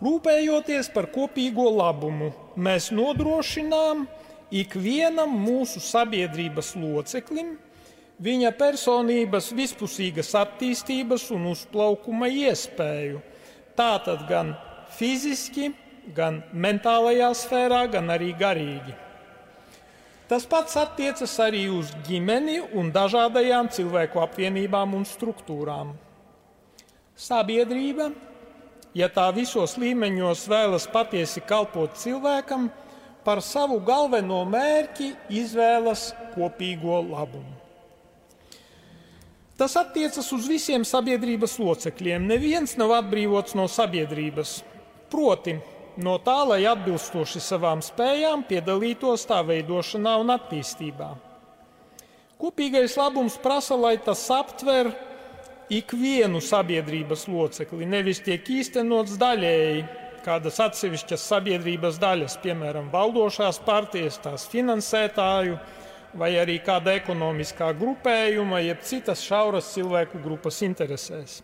rūpējoties 0.02 0.90
par 0.94 1.08
kopīgo 1.14 1.68
labumu, 1.70 2.32
mēs 2.56 2.90
nodrošinām 2.94 4.06
ikvienam 4.52 5.36
mūsu 5.44 5.80
sabiedrības 5.82 6.74
loceklim 6.76 7.54
viņa 8.22 8.52
personības 8.58 9.50
vispusīgas 9.56 10.32
attīstības 10.38 11.28
un 11.34 11.48
uzplaukuma 11.52 12.28
iespēju. 12.30 13.22
Tātad 13.78 14.26
gan 14.28 14.52
fiziski, 14.98 15.72
gan 16.14 16.42
mentālajā 16.52 17.32
sfērā, 17.38 17.86
gan 17.90 18.12
arī 18.12 18.32
garīgi. 18.38 18.94
Tas 20.28 20.46
pats 20.48 20.78
attiecas 20.80 21.34
arī 21.44 21.66
uz 21.72 21.90
ģimeni 22.06 22.60
un 22.78 22.92
dažādajām 22.94 23.68
cilvēku 23.74 24.22
apvienībām 24.22 24.94
un 24.96 25.04
struktūrām. 25.08 25.92
Sabiedrība, 27.18 28.08
ja 28.94 29.08
tā 29.12 29.28
visos 29.34 29.78
līmeņos 29.80 30.46
vēlas 30.50 30.86
patiesi 30.92 31.42
kalpot 31.44 31.96
cilvēkam, 32.00 32.70
par 33.24 33.42
savu 33.42 33.78
galveno 33.86 34.42
mērķi 34.50 35.12
izvēlas 35.30 36.10
kopīgo 36.34 37.00
labumu. 37.06 37.58
Tas 39.56 39.76
attiecas 39.78 40.26
uz 40.34 40.48
visiem 40.50 40.82
sabiedrības 40.82 41.58
locekļiem. 41.60 42.24
Neviens 42.26 42.72
nav 42.80 42.96
atbrīvots 42.96 43.54
no 43.54 43.68
sabiedrības. 43.70 44.56
Proti, 45.12 45.54
no 46.02 46.16
tā, 46.24 46.38
lai 46.48 46.64
atbilstoši 46.66 47.42
savām 47.44 47.82
spējām 47.84 48.42
piedalītos 48.48 49.28
tā 49.28 49.38
veidošanā 49.46 50.16
un 50.18 50.32
attīstībā. 50.34 51.12
Kopīgais 52.42 52.96
labums 52.98 53.36
prasa, 53.38 53.76
lai 53.78 53.94
tas 54.02 54.24
aptver 54.34 54.90
ikvienu 55.72 56.40
sabiedrības 56.44 57.26
locekli, 57.32 57.86
nevis 57.88 58.20
tiek 58.24 58.46
īstenots 58.52 59.16
daļēji, 59.20 59.84
kādas 60.22 60.60
atsevišķas 60.62 61.28
sabiedrības 61.32 61.98
daļas, 62.02 62.36
piemēram, 62.42 62.90
valdošās 62.92 63.58
partijas, 63.66 64.20
tās 64.22 64.44
finansētāju, 64.52 65.56
vai 66.18 66.34
arī 66.36 66.58
kāda 66.62 66.94
ekonomiskā 67.00 67.72
grupējuma, 67.78 68.60
jeb 68.62 68.84
citas 68.86 69.24
šauras 69.24 69.72
cilvēku 69.72 70.20
grupas 70.22 70.60
interesēs. 70.64 71.40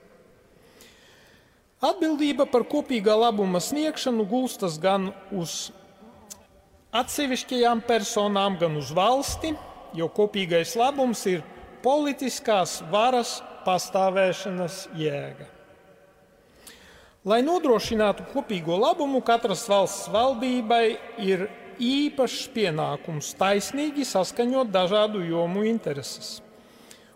Atbildība 1.79 2.45
par 2.51 2.67
kopīgā 2.67 3.14
labuma 3.14 3.61
sniegšanu 3.62 4.27
gulstas 4.29 4.81
gan 4.83 5.12
uz 5.31 5.71
atsevišķajām 6.91 7.85
personām, 7.87 8.57
gan 8.59 8.75
uz 8.81 8.91
valsti, 8.95 9.53
jo 9.95 10.09
kopīgais 10.11 10.75
labums 10.79 11.23
ir 11.31 11.45
politiskās 11.85 12.81
varas 12.91 13.38
pastāvēšanas 13.69 14.89
jēga. 14.97 15.47
Lai 17.29 17.43
nodrošinātu 17.45 18.25
kopīgo 18.33 18.81
labumu, 18.81 19.21
katras 19.21 19.67
valsts 19.69 20.09
valdībai 20.11 20.85
ir 21.21 21.49
īpašs 21.79 22.49
pienākums 22.57 23.35
taisnīgi 23.39 24.09
saskaņot 24.09 24.73
dažādu 24.73 25.21
jomu 25.29 25.67
intereses 25.69 26.39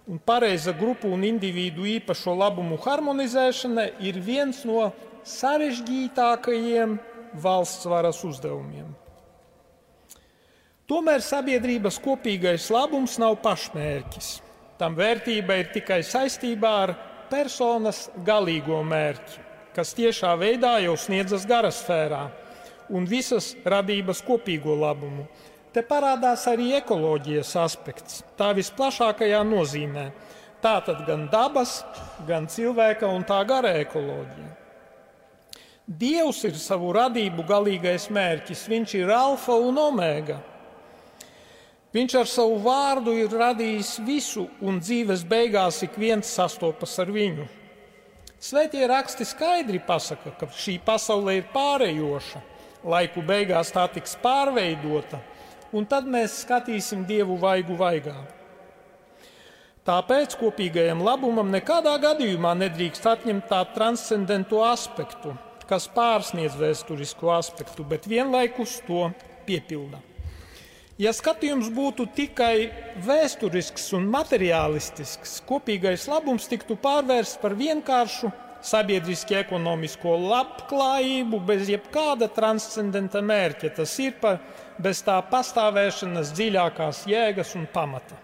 un 0.07 0.19
pareiza 0.19 0.73
grupu 0.73 1.09
un 1.15 1.23
individu 1.25 1.87
īpašo 1.87 2.35
labumu 2.35 2.79
harmonizēšana 2.83 3.87
ir 4.03 4.19
viens 4.21 4.65
no 4.67 4.91
sarežģītākajiem 5.29 6.99
valsts 7.43 7.87
varas 7.89 8.23
uzdevumiem. 8.27 8.91
Tomēr 10.91 11.23
sabiedrības 11.25 12.01
kopīgais 12.03 12.67
labums 12.75 13.15
nav 13.23 13.39
pašmērķis. 13.45 14.33
Tam 14.83 14.99
vērtība 14.99 15.61
ir 15.61 15.71
tikai 15.71 16.01
saistībā 16.03 16.75
ar 16.83 16.95
personas 17.31 18.09
galīgo 18.27 18.83
mērķi, 18.83 19.47
kas 19.77 19.95
tiešā 19.95 20.35
veidā 20.41 20.75
jau 20.83 20.99
sniedzas 20.99 21.47
garasfērā 21.47 22.25
un 22.91 23.07
visas 23.07 23.53
radības 23.63 24.25
kopīgo 24.27 24.75
labumu, 24.77 25.29
Te 25.73 25.81
parādās 25.81 26.43
arī 26.51 26.75
ekoloģijas 26.77 27.55
aspekts, 27.57 28.19
tā 28.37 28.51
visplašākajā 28.59 29.39
nozīmē. 29.49 30.11
Tā 30.63 30.75
tad 30.85 31.01
gan 31.07 31.25
dabas, 31.33 31.79
gan 32.29 32.45
cilvēka 32.47 33.09
un 33.09 33.25
tā 33.27 33.39
gara 33.49 33.73
ekoloģija. 33.81 34.51
Dievs 35.89 36.43
ir 36.45 36.59
savu 36.61 36.93
radību 36.95 37.47
galīgais 37.49 38.11
mērķis, 38.13 38.67
viņš 38.69 38.95
ir 39.01 39.15
alfa 39.17 39.57
un 39.57 39.81
omega. 39.81 40.37
Viņš 41.93 42.15
ar 42.17 42.29
savu 42.31 42.57
vārdu 42.65 43.13
ir 43.21 43.33
radījis 43.37 43.99
visu, 44.07 44.47
un 44.65 44.79
dzīves 44.81 45.27
beigās 45.29 45.83
ik 45.85 45.99
viens 46.01 46.31
sastopas 46.39 46.95
ar 47.03 47.11
viņu. 47.13 47.45
Svētie 48.43 48.87
raksti 48.89 49.27
skaidri 49.29 49.79
pasaka, 49.87 50.33
ka 50.39 50.49
šī 50.49 50.79
pasaule 50.83 51.37
ir 51.39 51.51
pārējoša, 51.53 52.41
laiku 52.89 53.23
beigās 53.23 53.71
tā 53.75 53.85
tiks 53.93 54.17
pārveidota, 54.23 55.21
un 55.77 55.85
tad 55.87 56.09
mēs 56.09 56.41
skatīsim 56.47 57.05
Dievu 57.07 57.37
vaigu 57.43 57.77
vaigā. 57.77 58.17
Tāpēc 59.87 60.39
kopīgajam 60.41 61.03
labumam 61.05 61.53
nekādā 61.53 61.93
gadījumā 62.03 62.55
nedrīkst 62.55 63.07
atņemt 63.13 63.49
tā 63.51 63.61
transcendento 63.75 64.63
aspektu, 64.65 65.35
kas 65.69 65.91
pārsniedz 65.93 66.57
vēsturisko 66.57 67.35
aspektu, 67.37 67.85
bet 67.85 68.09
vienlaikus 68.09 68.79
to 68.87 69.11
piepilda. 69.45 70.01
Ja 71.01 71.13
skatījums 71.17 71.71
būtu 71.73 72.05
tikai 72.13 72.69
vēsturisks 73.01 73.87
un 73.97 74.11
materiālistisks, 74.13 75.39
kopīgais 75.49 76.05
labums 76.11 76.45
tiktu 76.51 76.77
pārvērsts 76.77 77.41
par 77.41 77.55
vienkāršu 77.57 78.29
sabiedriski 78.63 79.39
ekonomisko 79.41 80.15
labklājību 80.21 81.41
bez 81.49 81.71
jebkāda 81.73 82.29
transcendenta 82.31 83.23
mērķa. 83.25 83.73
Tas 83.81 83.95
ir 84.05 84.19
par 84.21 84.43
bez 84.83 85.01
tā 85.07 85.17
pastāvēšanas 85.31 86.35
dziļākās 86.37 87.07
jēgas 87.11 87.55
un 87.59 87.67
pamata. 87.73 88.19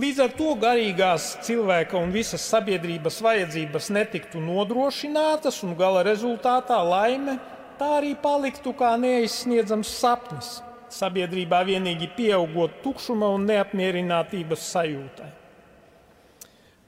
Līdz 0.00 0.20
ar 0.24 0.32
to 0.32 0.54
garīgās 0.56 1.34
cilvēka 1.44 1.98
un 2.00 2.12
visas 2.14 2.44
sabiedrības 2.48 3.18
vajadzības 3.22 3.90
netiktu 3.92 4.40
nodrošinātas, 4.40 5.60
un 5.66 5.74
gala 5.76 6.02
rezultātā 6.06 6.78
laime 6.88 7.36
tā 7.76 7.98
arī 7.98 8.14
paliktu 8.16 8.72
kā 8.76 8.94
neizsniedzams 9.00 9.90
sapnis, 10.00 10.60
sabiedrībā 10.94 11.62
vienīgi 11.66 12.08
pieaugot 12.16 12.80
tukšuma 12.84 13.28
un 13.36 13.46
neapmierinātības 13.50 14.64
sajūtai. 14.72 15.30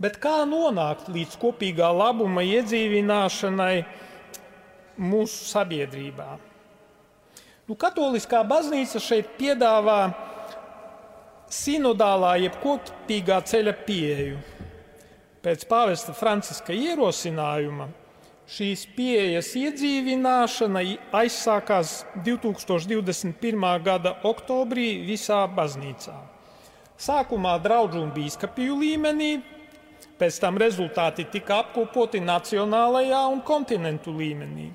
Bet 0.03 0.19
kā 0.23 0.43
nonākt 0.49 1.11
līdz 1.15 1.37
kopīgā 1.39 1.93
labuma 1.95 2.43
iedzīvināšanai 2.43 3.85
mūsu 4.99 5.47
sabiedrībā? 5.53 6.31
Nu, 7.69 7.77
katoliskā 7.79 8.43
baznīca 8.43 8.99
šeit 8.99 9.37
piedāvā 9.39 10.01
sinodālā 11.53 12.35
jeb 12.43 12.59
kopīgā 12.65 13.39
ceļa 13.47 13.77
pieeju. 13.87 14.41
Pēc 15.43 15.67
pāvesta 15.71 16.15
Franciska 16.15 16.75
ierosinājuma 16.75 17.89
šīs 18.51 18.87
pieejas 18.97 19.53
iedzīvināšana 19.59 20.83
aizsākās 21.23 22.03
2021. 22.25 23.67
gada 23.85 24.17
oktobrī 24.25 25.03
visā 25.07 25.45
baznīcā. 25.47 26.19
Sākumā 27.03 27.57
draugu 27.63 27.99
un 28.03 28.13
biskupu 28.15 28.69
līmenī, 28.79 29.41
Pēc 30.23 30.37
tam 30.39 30.59
rezultāti 30.61 31.25
tika 31.33 31.57
apkopoti 31.65 32.21
nacionālajā 32.23 33.25
un 33.33 33.41
kontinentu 33.43 34.13
līmenī. 34.15 34.69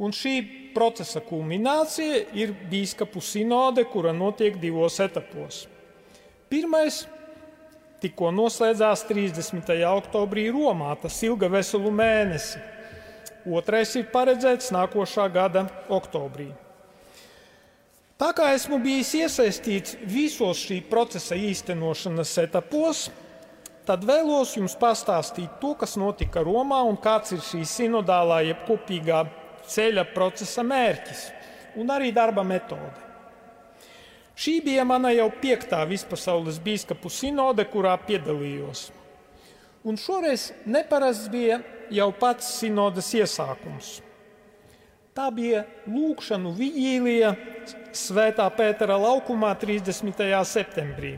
Un 0.00 0.14
šī 0.14 0.34
procesa 0.72 1.20
kulminācija 1.20 2.22
ir 2.38 2.54
biskupu 2.70 3.20
sinode, 3.20 3.84
kura 3.92 4.14
notiek 4.16 4.56
divos 4.62 4.96
etapos. 5.04 5.66
Pirmais 6.48 7.02
tikko 8.02 8.30
noslēdzās 8.34 9.04
30. 9.08 9.72
oktobrī 9.90 10.48
Romā, 10.54 10.94
tas 11.00 11.18
ilga 11.26 11.50
veselu 11.50 11.90
mēnesi. 11.90 12.60
Otrais 13.48 13.94
ir 13.96 14.08
paredzēts 14.12 14.72
nākošā 14.74 15.28
gada 15.32 15.64
oktobrī. 15.88 16.50
Tā 18.18 18.32
kā 18.34 18.50
esmu 18.50 18.80
bijis 18.82 19.12
iesaistīts 19.14 19.94
visos 20.10 20.58
šī 20.66 20.80
procesa 20.90 21.38
īstenošanas 21.38 22.32
etapos, 22.42 23.04
tad 23.86 24.02
vēlos 24.04 24.56
jums 24.58 24.74
pastāstīt 24.78 25.60
to, 25.62 25.72
kas 25.78 25.94
notika 25.96 26.42
Romā 26.44 26.82
un 26.84 26.98
kāds 26.98 27.36
ir 27.36 27.44
šī 27.46 27.62
sinodālā 27.62 28.42
jeb 28.50 28.66
kopīgā 28.66 29.22
ceļa 29.70 30.08
procesa 30.14 30.66
mērķis 30.66 31.28
un 31.78 31.94
arī 31.94 32.10
darba 32.12 32.42
metode. 32.42 33.07
Šī 34.38 34.60
bija 34.62 34.84
mana 34.86 35.10
jau 35.10 35.26
piektā 35.34 35.80
vispasaules 35.90 36.60
biskupu 36.62 37.10
sinode, 37.10 37.64
kurā 37.66 37.96
piedalījos. 38.06 38.88
Un 39.82 39.98
šoreiz 39.98 40.52
neparasts 40.66 41.26
bija 41.32 41.58
jau 41.90 42.12
pats 42.14 42.52
sinodas 42.60 43.08
iesākums. 43.18 43.96
Tā 45.16 45.26
bija 45.34 45.64
lūkšanu 45.90 46.52
vigīlija 46.54 47.32
Svētā 47.98 48.46
Pētera 48.54 48.94
laukumā 49.00 49.50
30. 49.58 50.22
septembrī. 50.46 51.16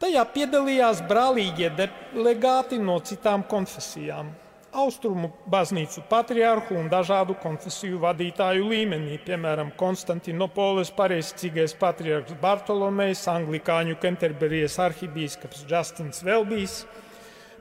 Tajā 0.00 0.22
piedalījās 0.32 1.02
brālīgie 1.08 1.68
delegāti 1.76 2.78
no 2.80 2.96
citām 3.04 3.44
konfesijām, 3.48 4.32
austrumu 4.76 5.30
baznīcu 5.50 6.04
patriarhu 6.10 6.76
un 6.76 6.90
dažādu 6.92 7.36
konfesiju 7.40 7.98
vadītāju 8.02 8.68
līmenī, 8.68 9.16
piemēram, 9.24 9.72
Konstantinopoles 9.80 10.92
pareizcīgais 10.96 11.74
patriarhs 11.80 12.36
Bartolomejs, 12.42 13.24
anglikāņu 13.32 13.96
Kenterberijas 14.02 14.78
arhibīskaps 14.86 15.64
Justins 15.70 16.22
Velbijs, 16.26 16.84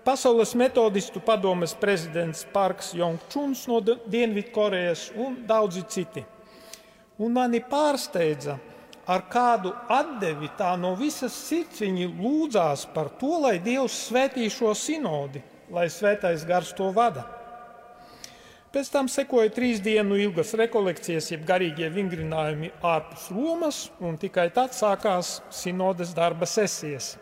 Pasaules 0.05 0.51
metodistu 0.53 1.17
padomes 1.17 1.71
prezidents 1.81 2.43
Parks 2.53 2.91
Jongčuns 2.93 3.63
no 3.65 3.79
Dienvidkorejas 3.81 5.07
un 5.17 5.39
daudzi 5.49 5.81
citi. 5.89 6.21
Un 7.17 7.33
mani 7.33 7.63
pārsteidza, 7.65 8.59
ar 9.09 9.23
kādu 9.31 9.71
atdevi 9.89 10.51
tā 10.59 10.75
no 10.77 10.91
visas 10.99 11.33
sirds 11.47 11.81
viņi 11.81 12.05
lūdzās 12.11 12.85
par 12.93 13.09
to, 13.17 13.31
lai 13.47 13.55
Dievs 13.65 13.97
svētī 14.11 14.45
šo 14.53 14.75
sinodi, 14.77 15.41
lai 15.73 15.87
svētais 15.89 16.45
gars 16.47 16.73
to 16.77 16.91
vada. 16.95 17.25
Pēc 18.75 18.89
tam 18.91 19.07
sekoja 19.07 19.53
trīs 19.55 19.79
dienu 19.79 20.17
ilgas 20.19 20.49
rekolekcijas, 20.59 21.29
jeb 21.31 21.45
garīgie 21.47 21.87
vingrinājumi 21.93 22.73
ārpus 22.83 23.29
Romas, 23.31 23.77
un 24.03 24.17
tikai 24.19 24.49
tad 24.51 24.75
sākās 24.75 25.37
sinodes 25.53 26.11
darba 26.17 26.43
sesijas, 26.49 27.13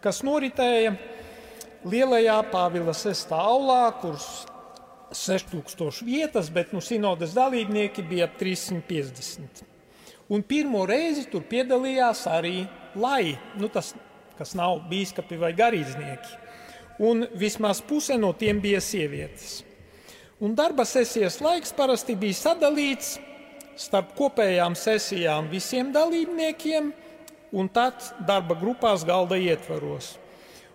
kas 0.00 0.22
noritēja 0.24 0.94
Lielajā 1.84 2.38
Pāvila 2.48 2.94
sestā 2.96 3.36
aulā, 3.36 3.82
kuras 4.00 4.46
6000 5.12 6.02
vietas, 6.08 6.48
bet 6.48 6.72
nu, 6.72 6.80
sinodes 6.80 7.36
dalībnieki 7.36 8.08
bija 8.08 8.26
ap 8.30 8.40
350. 8.40 9.62
Un 10.32 10.42
pirmo 10.44 10.82
reizi 10.88 11.28
tur 11.28 11.44
piedalījās 11.48 12.24
arī 12.32 12.62
lai, 12.96 13.36
nu, 13.60 13.68
tas, 13.72 13.92
kas 14.40 14.56
nav 14.56 14.82
biskupi 14.88 15.36
vai 15.40 15.52
garīdznieki. 15.56 16.47
Un 16.98 17.26
vismaz 17.38 17.80
puse 17.86 18.16
no 18.18 18.32
tiem 18.34 18.60
bija 18.60 18.80
sievietes. 18.82 19.62
Un 20.42 20.54
darba 20.54 20.84
sesijas 20.86 21.40
laiks 21.42 21.72
parasti 21.74 22.14
bija 22.18 22.34
sadalīts 22.34 23.16
starp 23.78 24.14
kopējām 24.18 24.74
sesijām 24.78 25.48
visiem 25.50 25.92
dalībniekiem 25.94 26.90
un 27.58 27.68
tad 27.70 28.02
darba 28.26 28.56
grupās 28.58 29.04
galda 29.06 29.38
ietvaros. 29.38 30.16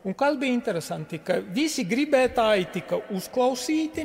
Un 0.04 0.16
kas 0.16 0.36
bija 0.40 0.56
interesanti, 0.56 1.20
ka 1.24 1.40
visi 1.56 1.86
gribētāji 1.88 2.68
tika 2.74 3.00
uzklausīti, 3.16 4.04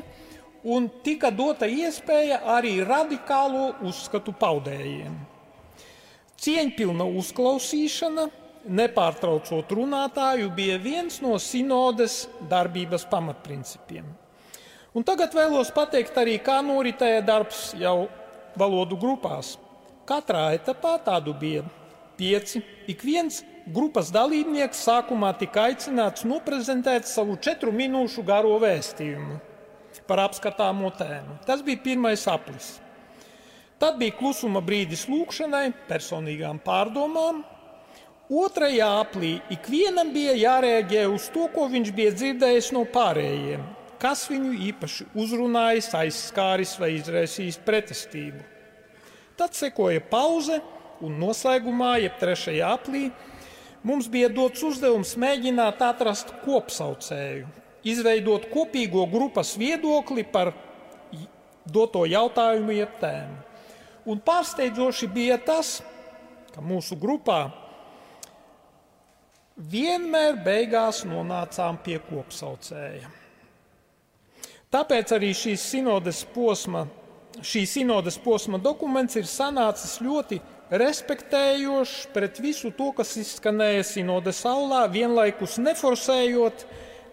un 0.71 0.87
tika 1.03 1.31
dota 1.35 1.67
iespēja 1.67 2.43
arī 2.55 2.77
radikālo 2.87 3.73
uzskatu 3.87 4.35
paudējiem. 4.39 5.15
Cieņpilna 6.39 7.07
uzklausīšana, 7.19 8.29
nepārtraucot 8.69 9.73
runātāju, 9.73 10.51
bija 10.55 10.79
viens 10.81 11.21
no 11.25 11.35
sinodes 11.41 12.27
darbības 12.51 13.07
pamatprincipiem. 13.11 14.07
Un 14.97 15.05
tagad 15.07 15.35
vēlos 15.37 15.71
pateikt 15.75 16.17
arī, 16.21 16.39
kā 16.43 16.61
noritēja 16.65 17.23
darbs 17.25 17.73
jau 17.79 18.09
valodu 18.59 18.97
grupās. 18.99 19.57
Katrā 20.09 20.51
etapā 20.57 20.97
tādu 21.05 21.35
bija 21.37 21.65
pieci. 22.19 22.63
Ik 22.89 23.05
viens 23.05 23.43
grupas 23.69 24.11
dalībnieks 24.15 24.81
sākumā 24.89 25.35
tika 25.39 25.69
aicināts 25.69 26.25
noprezentēt 26.29 27.07
savu 27.07 27.37
četru 27.37 27.73
minūšu 27.75 28.25
garo 28.27 28.57
vēstījumu 28.63 29.39
par 30.09 30.25
apskatāmo 30.25 30.91
tēmu. 30.97 31.39
Tas 31.47 31.63
bija 31.65 31.83
pirmais 31.85 32.25
aplis. 32.31 32.79
Tad 33.79 34.01
bija 34.01 34.17
klusuma 34.19 34.63
brīdis 34.65 35.05
lūkšanai, 35.07 35.69
personīgām 35.87 36.59
pārdomām. 36.65 37.45
Otrajā 38.29 38.87
aplī 39.01 39.39
ikvienam 39.49 40.11
bija 40.13 40.35
jārēģē 40.37 41.07
uz 41.09 41.31
to, 41.33 41.47
ko 41.49 41.65
viņš 41.73 41.91
bija 41.97 42.13
dzirdējis 42.13 42.67
no 42.77 42.83
pārējiem, 42.93 43.63
kas 43.97 44.27
viņu 44.29 44.51
īpaši 44.67 45.07
uzrunājis, 45.17 45.89
aizskāris 45.97 46.75
vai 46.77 46.91
izraisījis 46.99 47.57
pretestību. 47.65 48.43
Tad 49.39 49.57
sekoja 49.57 50.03
pauze, 50.05 50.59
un 51.01 51.15
noslēgumā, 51.17 51.95
jeb 52.03 52.19
trešajā 52.21 52.69
aplī, 52.69 53.07
mums 53.81 54.11
bija 54.13 54.29
dots 54.29 54.61
uzdevums 54.67 55.15
mēģināt 55.17 55.81
atrast 55.87 56.35
kopsaucēju, 56.43 57.47
izveidot 57.89 58.45
kopīgo 58.53 59.07
grupas 59.09 59.55
viedokli 59.57 60.27
par 60.29 60.53
doto 61.65 62.05
jautājumu, 62.05 62.77
jeb 62.77 62.93
tēmu. 63.01 63.41
Un 64.09 64.21
pārsteidzoši 64.21 65.09
bija 65.17 65.41
tas, 65.41 65.79
ka 66.53 66.61
mūsu 66.61 66.97
grupā 67.01 67.68
vienmēr 69.59 70.39
beigās 70.45 71.03
nonācām 71.09 71.81
pie 71.85 71.99
kopsaucēja. 72.09 73.11
Tāpēc 74.73 75.15
arī 75.17 75.33
šīs 75.37 75.65
sinodes 75.73 76.23
posma, 76.35 76.85
šī 77.41 77.65
sinodes 77.67 78.19
posma 78.23 78.61
dokuments 78.61 79.17
ir 79.17 79.29
sanācis 79.29 79.99
ļoti 80.05 80.41
respektējošs 80.69 82.11
pret 82.13 82.41
visu 82.45 82.71
to, 82.77 82.91
kas 82.97 83.17
izskanēja 83.19 83.87
sinodes 83.89 84.43
aulā, 84.47 84.85
vienlaikus 84.93 85.57
neforsējot 85.63 86.67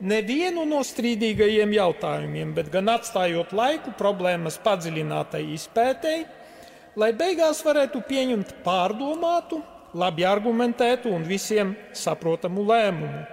nevienu 0.03 0.65
no 0.67 0.81
strīdīgajiem 0.83 1.71
jautājumiem, 1.77 2.51
bet 2.57 2.73
gan 2.73 2.91
atstājot 2.91 3.55
laiku 3.55 3.95
problēmas 3.95 4.59
padziļinātai 4.65 5.45
izpētēji 5.55 6.25
lai 6.99 7.11
beigās 7.15 7.61
varētu 7.65 8.01
pieņemt 8.07 8.55
pārdomātu, 8.65 9.59
labi 9.95 10.25
argumentētu 10.27 11.11
un 11.15 11.23
visiem 11.27 11.73
saprotamu 11.95 12.65
lēmumu. 12.67 13.23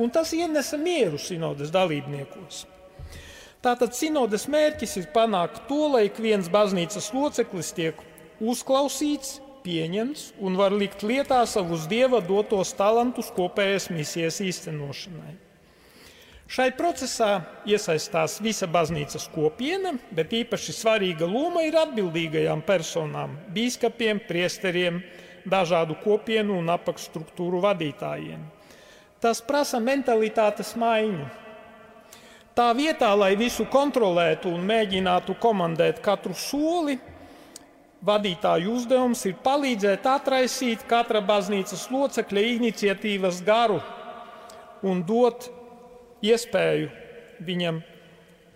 Un 0.00 0.10
tas 0.10 0.32
ienesa 0.32 0.78
mieru 0.80 1.18
sinodas 1.20 1.72
dalībniekos. 1.74 2.64
Tātad 3.62 3.94
sinodas 3.94 4.48
mērķis 4.50 4.96
ir 4.98 5.10
panākt 5.14 5.66
to, 5.68 5.84
lai 5.92 6.06
ik 6.08 6.18
viens 6.22 6.48
baznīcas 6.50 7.12
loceklis 7.14 7.70
tiek 7.76 8.00
uzklausīts, 8.42 9.36
pieņemts 9.62 10.32
un 10.42 10.58
var 10.58 10.74
likt 10.74 11.04
lietā 11.06 11.44
savus 11.46 11.86
dieva 11.90 12.18
dotos 12.24 12.72
talantus 12.74 13.30
kopējas 13.34 13.86
misijas 13.94 14.40
īstenošanai. 14.42 15.36
Šai 16.52 16.72
procesā 16.76 17.44
iesaistās 17.64 18.40
visa 18.44 18.66
baznīcas 18.68 19.28
kopiena, 19.32 19.94
bet 20.12 20.34
īpaši 20.36 20.74
svarīga 20.76 21.24
loma 21.24 21.62
ir 21.64 21.78
atbildīgajām 21.80 22.60
personām, 22.66 23.38
biskupiem, 23.54 24.20
priesteriem, 24.26 24.98
dažādu 25.48 25.96
kopienu 26.02 26.58
un 26.60 26.70
apakšstruktūru 26.72 27.62
vadītājiem. 27.62 28.42
Tas 29.22 29.42
prasa 29.44 29.78
mentalitātes 29.82 30.74
maiņu. 30.78 31.28
Tā 32.52 32.68
vietā, 32.76 33.08
lai 33.16 33.32
visu 33.38 33.64
kontrolētu 33.70 34.50
un 34.52 34.66
mēģinātu 34.68 35.38
komandēt 35.40 36.02
katru 36.04 36.34
soli, 36.36 36.98
vadītāju 38.04 38.74
uzdevums 38.76 39.22
ir 39.30 39.38
palīdzēt 39.44 40.06
atraisīt 40.10 40.82
katra 40.90 41.22
baznīcas 41.24 41.86
locekļa 41.92 42.42
iniciatīvas 42.58 43.40
garu 43.46 43.78
un 44.82 45.04
dot 45.06 45.48
iespēju 46.22 46.90
viņam 47.46 47.80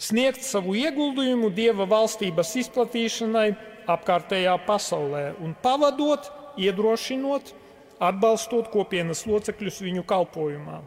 sniegt 0.02 0.44
savu 0.44 0.74
ieguldījumu 0.76 1.50
Dieva 1.54 1.86
valstības 1.88 2.52
izplatīšanai 2.62 3.48
apkārtējā 3.90 4.56
pasaulē 4.66 5.28
un 5.42 5.54
pavadot, 5.62 6.26
iedrošinot, 6.60 7.52
atbalstot 8.02 8.68
kopienas 8.72 9.24
locekļus 9.28 9.80
viņu 9.84 10.04
kalpošanā. 10.08 10.82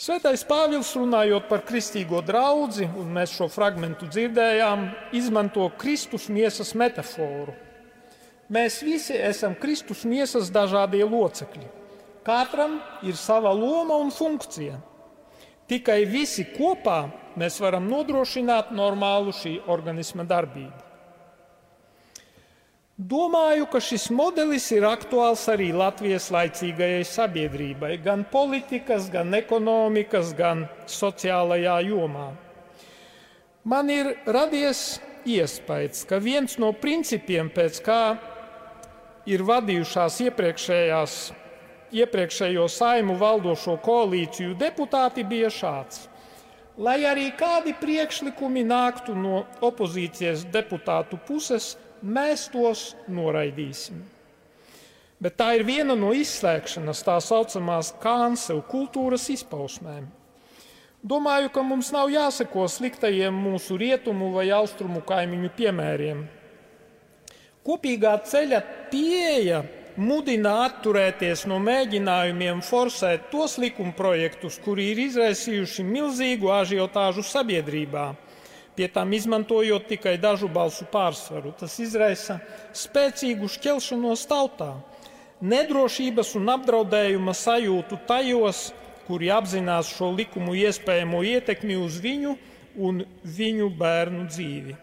Svētais 0.00 0.46
Pāvils 0.48 0.94
runājot 0.96 1.44
par 1.50 1.60
kristīgo 1.68 2.22
draugu, 2.24 2.86
un 2.96 3.10
mēs 3.12 3.34
šo 3.36 3.50
fragment 3.52 4.00
dzirdējām, 4.00 4.86
izmanto 5.12 5.66
Kristus 5.76 6.30
miesas 6.32 6.72
metaforu. 6.72 7.52
Mēs 8.50 8.80
visi 8.82 9.14
esam 9.14 9.52
Kristus 9.54 10.06
miesas 10.08 10.48
dažādie 10.50 11.04
locekļi. 11.04 11.68
Katram 12.24 12.80
ir 13.04 13.18
sava 13.20 13.52
loma 13.52 14.00
un 14.00 14.08
funkcija. 14.10 14.80
Tikai 15.68 16.02
visi 16.08 16.48
kopā 16.56 17.02
mēs 17.38 17.60
varam 17.62 17.84
nodrošināt 17.92 18.72
normālu 18.74 19.36
šī 19.36 19.58
organisma 19.70 20.24
darbību. 20.24 20.89
Domāju, 23.00 23.64
ka 23.72 23.80
šis 23.80 24.10
modelis 24.12 24.66
ir 24.76 24.84
aktuāls 24.84 25.46
arī 25.48 25.70
Latvijas 25.72 26.26
laicīgajai 26.34 27.06
sabiedrībai, 27.08 27.94
gan 28.04 28.26
politikas, 28.28 29.06
gan 29.08 29.32
ekonomikas, 29.38 30.34
gan 30.36 30.66
sociālajā 30.84 31.78
jomā. 31.86 32.26
Man 33.64 33.88
ir 33.88 34.12
radies 34.28 35.00
iespējas, 35.24 36.04
ka 36.04 36.20
viens 36.20 36.58
no 36.60 36.74
principiem, 36.76 37.48
pēc 37.48 37.80
kā 37.88 38.02
ir 39.24 39.48
vadījušās 39.48 40.20
iepriekšējās, 40.28 41.18
iepriekšējo 41.96 42.68
saimu 42.68 43.16
valdošo 43.16 43.80
koalīciju 43.80 44.58
deputāti, 44.60 45.24
bija 45.24 45.48
šāds. 45.48 46.04
Lai 46.76 47.00
arī 47.08 47.30
kādi 47.32 47.72
priekšlikumi 47.80 48.60
nāktu 48.68 49.16
no 49.16 49.46
opozīcijas 49.64 50.44
deputātu 50.52 51.16
puses, 51.24 51.78
mēs 52.02 52.48
tos 52.52 52.94
noraidīsim. 53.08 54.00
Bet 55.20 55.36
tā 55.36 55.52
ir 55.58 55.66
viena 55.68 55.92
no 55.98 56.14
izslēgšanas 56.16 57.02
tā 57.04 57.18
saucamās 57.20 57.92
kancelu 58.00 58.62
kultūras 58.70 59.26
izpausmēm. 59.34 60.06
Domāju, 61.00 61.50
ka 61.52 61.64
mums 61.64 61.90
nav 61.92 62.10
jāseko 62.12 62.66
sliktajiem 62.68 63.32
mūsu 63.32 63.76
rietumu 63.80 64.30
vai 64.34 64.50
austrumu 64.52 65.00
kaimiņu 65.04 65.52
piemēriem. 65.56 66.24
Kopīgā 67.64 68.14
ceļa 68.24 68.60
pieeja 68.92 69.62
mudina 70.00 70.54
atturēties 70.66 71.46
no 71.48 71.58
mēģinājumiem 71.60 72.60
forsēt 72.64 73.28
tos 73.32 73.58
likumprojektus, 73.60 74.56
kuri 74.64 74.90
ir 74.94 75.02
izraisījuši 75.06 75.84
milzīgu 75.84 76.52
ažiotāžu 76.54 77.24
sabiedrībā, 77.26 78.10
pie 78.80 78.88
tam 78.88 79.12
izmantojot 79.12 79.90
tikai 79.92 80.14
dažu 80.16 80.48
balsu 80.48 80.86
pārsvaru. 80.88 81.50
Tas 81.52 81.74
izraisa 81.84 82.38
spēcīgu 82.72 83.44
šķelšanos 83.52 84.22
tautā, 84.24 84.70
nedrošības 85.44 86.30
un 86.40 86.48
apdraudējuma 86.54 87.34
sajūtu 87.36 87.98
tajos, 88.08 88.70
kuri 89.04 89.28
apzinās 89.36 89.90
šo 89.92 90.08
likumu 90.16 90.54
iespējamo 90.56 91.20
ietekmi 91.28 91.76
uz 91.76 91.98
viņu 92.00 92.32
un 92.80 93.02
viņu 93.20 93.68
bērnu 93.82 94.24
dzīvi. 94.30 94.78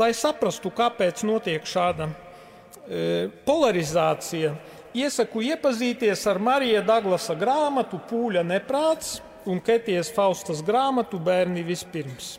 Lai 0.00 0.08
saprastu, 0.16 0.72
kāpēc 0.72 1.20
notiek 1.28 1.68
šāda 1.68 2.08
e, 2.08 3.28
polarizācija, 3.44 4.54
iesaku 4.96 5.44
iepazīties 5.50 6.24
ar 6.32 6.40
Marija 6.40 6.80
Daglasa 6.80 7.36
grāmatu 7.36 8.00
Pūļa 8.08 8.46
neprāts 8.56 9.18
un 9.44 9.60
Ketijas 9.60 10.08
Faustas 10.16 10.64
grāmatu 10.64 11.20
Bērni 11.20 11.66
vispirms. 11.66 12.38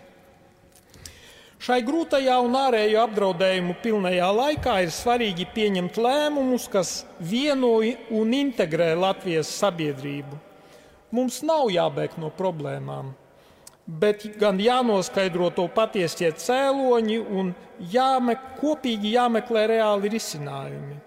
Šai 1.58 1.80
grūtajā 1.86 2.36
un 2.46 2.54
ārējo 2.54 3.02
apdraudējumu 3.08 3.78
pilnajā 3.82 4.28
laikā 4.40 4.76
ir 4.86 4.92
svarīgi 4.94 5.48
pieņemt 5.56 5.98
lēmumus, 5.98 6.68
kas 6.70 6.92
vienoja 7.18 7.98
un 8.14 8.36
integrē 8.38 8.92
Latvijas 8.98 9.50
sabiedrību. 9.58 10.38
Mums 11.18 11.42
nav 11.48 11.72
jābēg 11.74 12.20
no 12.22 12.30
problēmām 12.30 13.16
bet 13.88 14.26
gan 14.40 14.60
jānoskaidro 14.60 15.48
to 15.56 15.68
patiesie 15.72 16.30
cēloņi 16.36 17.18
un 17.24 17.54
jāmek, 17.92 18.42
kopīgi 18.60 19.14
jāmeklē 19.16 19.64
reāli 19.72 20.12
risinājumi. 20.12 20.98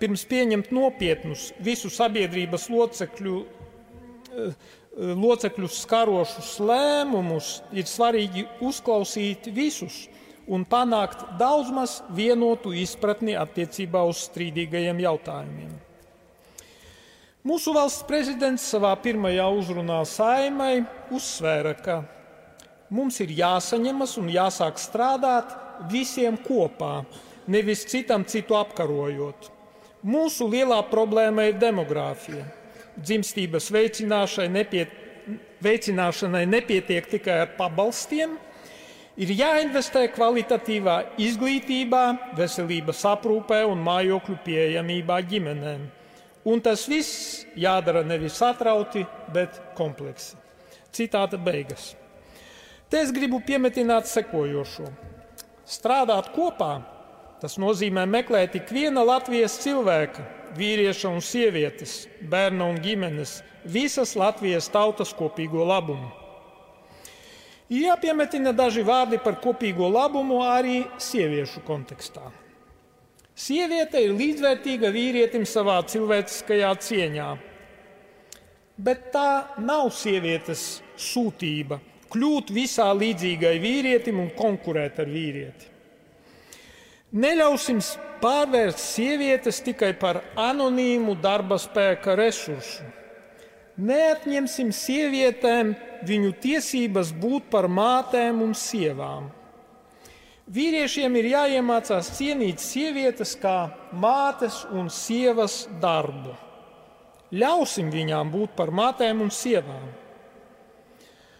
Pirms 0.00 0.26
pieņemt 0.28 0.72
nopietnus 0.74 1.52
visu 1.62 1.88
sabiedrības 1.88 2.66
locekļu, 2.68 3.36
eh, 3.46 4.56
locekļus 4.96 5.80
skarošus 5.84 6.52
lēmumus, 6.64 7.60
ir 7.72 7.88
svarīgi 7.88 8.46
uzklausīt 8.64 9.50
visus 9.52 10.06
un 10.46 10.64
panākt 10.64 11.24
daudz 11.40 11.72
maz 11.74 11.98
vienotu 12.14 12.72
izpratni 12.72 13.36
attiecībā 13.36 14.04
uz 14.08 14.24
strīdīgajiem 14.30 15.02
jautājumiem. 15.04 15.74
Mūsu 17.46 17.74
valsts 17.76 18.02
prezidents 18.08 18.64
savā 18.66 18.90
pirmajā 18.98 19.44
uzrunā 19.54 20.00
saimai 20.08 20.80
uzsvēra, 21.14 21.76
ka 21.78 22.00
mums 22.90 23.20
ir 23.22 23.34
jāsaņemas 23.36 24.16
un 24.18 24.32
jāsāk 24.34 24.80
strādāt 24.82 25.52
visiem 25.92 26.38
kopā, 26.42 27.04
nevis 27.46 27.84
citam 27.86 28.24
citu 28.26 28.56
apkarojot. 28.58 29.52
Mūsu 30.06 30.48
lielā 30.50 30.80
problēma 30.90 31.46
ir 31.50 31.58
demogrāfija. 31.60 32.46
Dzimstības 32.96 33.68
veicināšanai, 33.74 34.52
nepiet, 34.52 34.92
veicināšanai 35.64 36.44
nepietiek 36.48 37.08
tikai 37.10 37.40
ar 37.44 37.50
pabalstiem, 37.58 38.36
ir 39.16 39.32
jāinvestē 39.32 40.06
kvalitatīvā 40.14 40.96
izglītībā, 41.20 42.04
veselības 42.38 43.04
aprūpē 43.12 43.62
un 43.68 43.84
mājokļu 43.84 44.38
pieejamībā 44.44 45.20
ģimenēm. 45.30 45.86
Un 46.46 46.62
tas 46.62 46.84
viss 46.86 47.44
jādara 47.58 48.04
nevis 48.06 48.36
satrauti, 48.38 49.02
bet 49.34 49.58
kompleksi. 49.74 50.36
Citāta 50.94 51.40
beigas. 51.42 51.94
Te 52.88 53.00
es 53.02 53.10
gribu 53.10 53.40
piemetināt 53.42 54.06
sekojošo. 54.06 54.86
Strādāt 55.66 56.30
kopā, 56.36 56.78
tas 57.42 57.56
nozīmē 57.58 58.04
meklēt 58.06 58.54
ik 58.60 58.70
viena 58.70 59.02
Latvijas 59.02 59.58
cilvēka, 59.64 60.22
vīrieša 60.58 61.10
un 61.12 61.22
sievietes, 61.24 62.06
bērna 62.20 62.66
un 62.72 62.80
ģimenes, 62.82 63.40
visas 63.64 64.14
Latvijas 64.18 64.68
tautas 64.72 65.12
kopīgo 65.16 65.64
labumu. 65.66 66.10
Jāpiemetina 67.72 68.52
daži 68.54 68.84
vārdi 68.86 69.18
par 69.22 69.40
kopīgo 69.42 69.88
labumu 69.90 70.38
arī 70.46 70.84
sieviešu 71.02 71.64
kontekstā. 71.66 72.28
Sieviete 73.36 74.00
ir 74.00 74.14
līdzvērtīga 74.16 74.88
vīrietim 74.94 75.42
savā 75.44 75.80
cilvēciskajā 75.90 76.70
cieņā, 76.86 77.26
bet 78.78 79.10
tā 79.12 79.58
nav 79.60 79.90
sievietes 79.92 80.78
sūtība 80.96 81.80
kļūt 82.12 82.52
visā 82.54 82.86
līdzīgai 82.96 83.56
vīrietim 83.60 84.22
un 84.22 84.30
konkurēt 84.36 85.02
ar 85.02 85.10
vīrieti. 85.10 85.72
Neļausim 87.16 87.80
pārvērst 88.22 88.82
sievietes 88.82 89.62
tikai 89.64 89.92
par 89.98 90.22
anonīmu 90.38 91.16
darba 91.22 91.58
spēka 91.60 92.16
resursu. 92.18 92.84
Neatņemsim 93.76 94.70
sievietēm 94.72 95.74
viņu 96.08 96.32
tiesības 96.40 97.10
būt 97.12 97.50
par 97.52 97.68
mātēm 97.68 98.40
un 98.44 98.54
sievām. 98.56 99.28
Vīriešiem 100.46 101.16
ir 101.18 101.28
jāiemācās 101.32 102.12
cienīt 102.16 102.62
sievietes 102.62 103.34
kā 103.42 103.66
mātes 103.92 104.62
un 104.70 104.88
sievas 104.88 105.64
darbu. 105.82 106.36
Ļausim 107.34 107.90
viņām 107.90 108.30
būt 108.30 108.54
par 108.56 108.70
mātēm 108.70 109.24
un 109.24 109.32
sievām. 109.34 109.88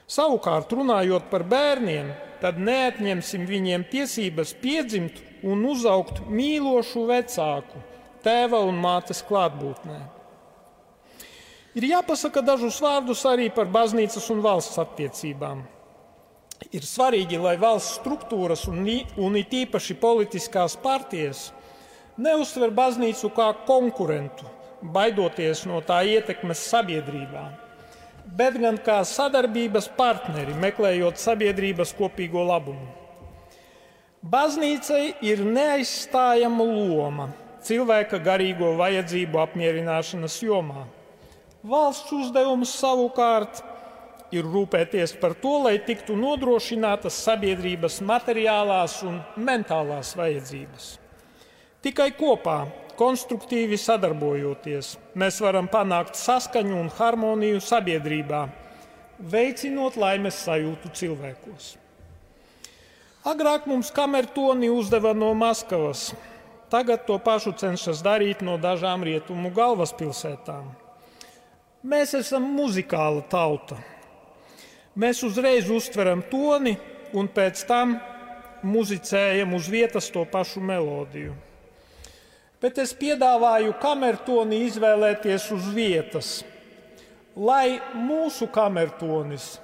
Savukārt, 0.06 0.70
runājot 0.70 1.24
par 1.32 1.42
bērniem, 1.50 2.12
tad 2.38 2.60
neatņemsim 2.62 3.46
viņiem 3.48 3.88
tiesības 3.90 4.52
piedzimt 4.60 5.18
un 5.42 5.64
uzaugt 5.66 6.20
mīlošu 6.30 7.08
vecāku, 7.08 7.82
tēva 8.22 8.60
un 8.68 8.78
mātes 8.78 9.24
klātbūtnē. 9.26 9.98
Ir 11.76 11.88
jāpasaka 11.90 12.40
dažus 12.46 12.78
vārdus 12.80 13.24
arī 13.26 13.50
par 13.52 13.66
baznīcas 13.66 14.30
un 14.30 14.44
valsts 14.46 14.78
attiecībām. 14.78 15.66
Ir 16.70 16.86
svarīgi, 16.86 17.42
lai 17.42 17.56
valsts 17.60 17.98
struktūras 17.98 18.64
un, 18.70 18.86
un 19.18 19.36
it 19.42 19.52
īpaši 19.52 19.98
politiskās 20.00 20.78
partijas 20.80 21.50
neuztver 22.16 22.70
baznīcu 22.70 23.34
kā 23.34 23.50
konkurentu, 23.66 24.46
baidoties 24.80 25.66
no 25.66 25.82
tā 25.84 26.04
ietekmes 26.14 26.62
sabiedrībā 26.70 27.65
bet 28.26 28.58
gan 28.58 28.78
kā 28.82 28.98
sadarbības 29.06 29.88
partneri, 29.96 30.54
meklējot 30.58 31.20
sabiedrības 31.22 31.94
kopīgo 31.96 32.42
labumu. 32.46 32.88
Baznīcai 34.26 35.20
ir 35.22 35.44
neaizstājama 35.46 36.64
loma 36.66 37.28
cilvēka 37.66 38.18
garīgo 38.22 38.72
vajadzību 38.78 39.38
apmierināšanas 39.42 40.40
jomā. 40.42 40.86
Valsts 41.66 42.12
uzdevums 42.14 42.72
savukārt 42.78 43.62
ir 44.34 44.46
rūpēties 44.46 45.14
par 45.20 45.34
to, 45.38 45.56
lai 45.66 45.76
tiktu 45.82 46.16
nodrošinātas 46.18 47.18
sabiedrības 47.26 48.00
materiālās 48.06 49.00
un 49.06 49.20
mentālās 49.38 50.14
vajadzības. 50.18 50.88
Tikai 51.86 52.10
kopā 52.18 52.64
konstruktīvi 52.98 53.78
sadarbojoties, 53.80 54.94
mēs 55.14 55.40
varam 55.44 55.68
panākt 55.70 56.18
saskaņu 56.18 56.78
un 56.80 56.88
harmoniju 56.98 57.60
sabiedrībā, 57.62 58.46
veicinot 59.32 59.96
laimes 60.00 60.38
sajūtu 60.44 60.92
cilvēkos. 60.96 61.74
Agrāk 63.26 63.66
mums 63.66 63.90
kamertoni 63.90 64.68
uzdeva 64.70 65.10
no 65.16 65.32
Maskavas, 65.34 66.12
tagad 66.70 67.06
to 67.08 67.18
pašu 67.18 67.52
cenšas 67.58 68.02
darīt 68.06 68.42
no 68.46 68.54
dažām 68.58 69.02
rietumu 69.06 69.50
galvaspilsētām. 69.54 70.68
Mēs 71.86 72.14
esam 72.18 72.46
muzikāla 72.56 73.24
tauta. 73.30 73.78
Mēs 74.96 75.20
uzreiz 75.26 75.68
uztveram 75.70 76.22
toni 76.30 76.76
un 77.14 77.28
pēc 77.28 77.66
tam 77.68 77.98
muzicējam 78.66 79.52
uz 79.54 79.68
vietas 79.70 80.08
to 80.10 80.24
pašu 80.26 80.62
melodiju. 80.64 81.34
Bet 82.60 82.78
es 82.80 82.94
piedāvāju 82.96 83.74
kamertoni 83.82 84.62
izvēlēties 84.64 85.50
uz 85.52 85.66
vietas, 85.76 86.28
lai 87.36 87.78
mūsu 87.92 88.48
kamertonis 88.48 89.58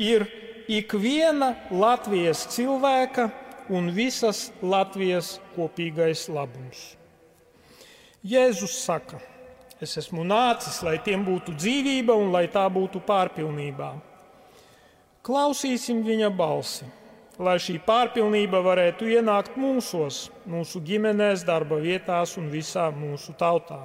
ir 0.00 0.24
ikviena 0.70 1.52
Latvijas 1.70 2.46
cilvēka 2.54 3.28
un 3.70 3.90
visas 3.92 4.48
Latvijas 4.62 5.34
kopīgais 5.52 6.24
labums. 6.32 6.94
Jēzus 8.24 8.78
saka, 8.86 9.20
es 9.80 9.98
esmu 10.00 10.24
nācis, 10.24 10.80
lai 10.84 10.96
tiem 11.04 11.22
būtu 11.24 11.54
dzīvība 11.56 12.16
un 12.16 12.32
lai 12.32 12.46
tā 12.52 12.64
būtu 12.72 13.02
pārpilnībā. 13.04 13.92
Klausīsim 15.24 16.00
viņa 16.06 16.32
balsi 16.32 16.88
lai 17.40 17.56
šī 17.62 17.78
pārpilnība 17.86 18.60
varētu 18.64 19.08
ienākt 19.16 19.56
mūsos, 19.56 20.26
mūsu 20.48 20.82
ģimenēs, 20.84 21.46
darba 21.48 21.78
vietās 21.80 22.36
un 22.36 22.50
visā 22.52 22.90
mūsu 22.92 23.32
tautā. 23.40 23.80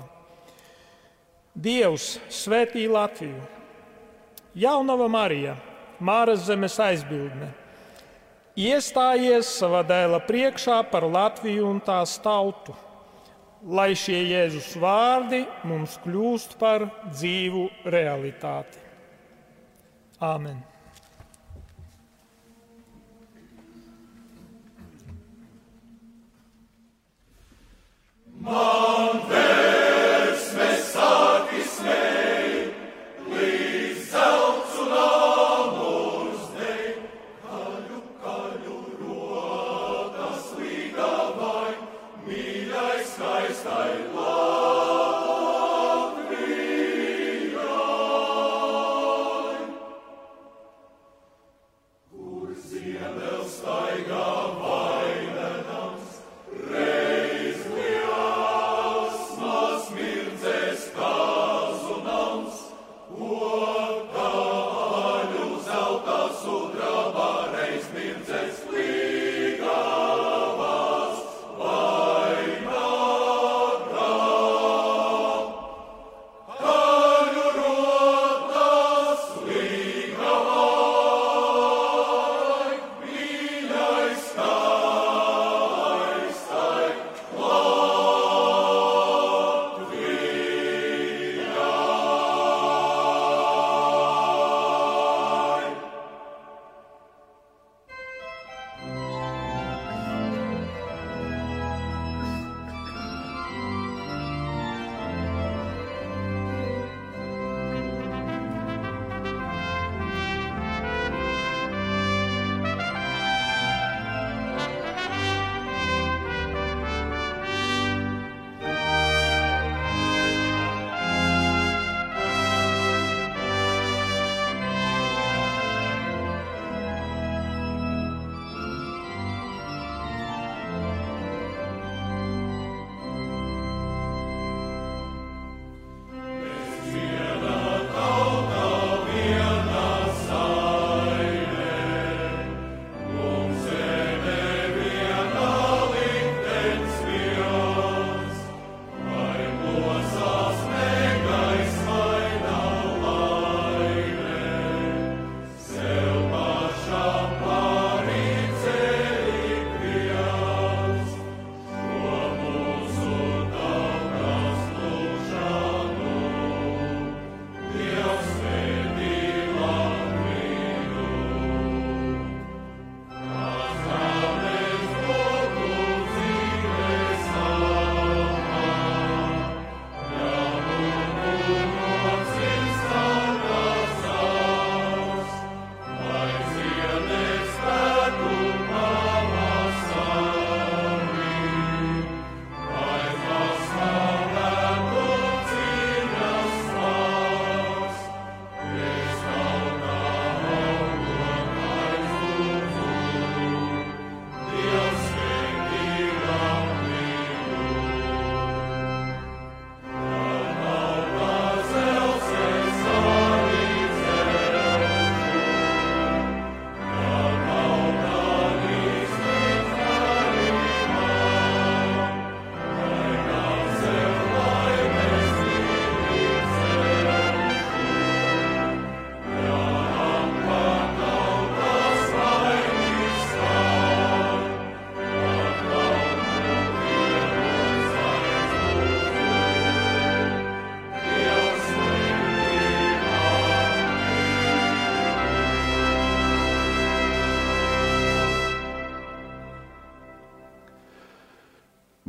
Dievs 1.55 2.17
svētī 2.27 2.83
Latviju, 2.91 3.39
Jaunava 4.59 5.07
Marija, 5.11 5.55
Māras 6.03 6.43
zemes 6.49 6.75
aizbildne, 6.83 7.53
iestājies 8.59 9.47
savā 9.61 9.85
dēla 9.87 10.19
priekšā 10.27 10.81
par 10.91 11.07
Latviju 11.07 11.69
un 11.71 11.79
tās 11.79 12.17
tautu, 12.19 12.75
lai 13.63 13.93
šie 13.95 14.19
Jēzus 14.33 14.73
vārdi 14.83 15.45
mums 15.63 15.95
kļūst 16.03 16.59
par 16.59 16.89
dzīvu 17.07 17.69
realitāti. 17.87 18.83
Āmen! 20.19 20.74
Mount 28.41 29.54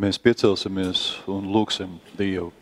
Mēs 0.07 0.21
piecelsimies 0.23 1.01
un 1.27 1.49
lūgsim 1.51 1.97
Dievu. 2.15 2.53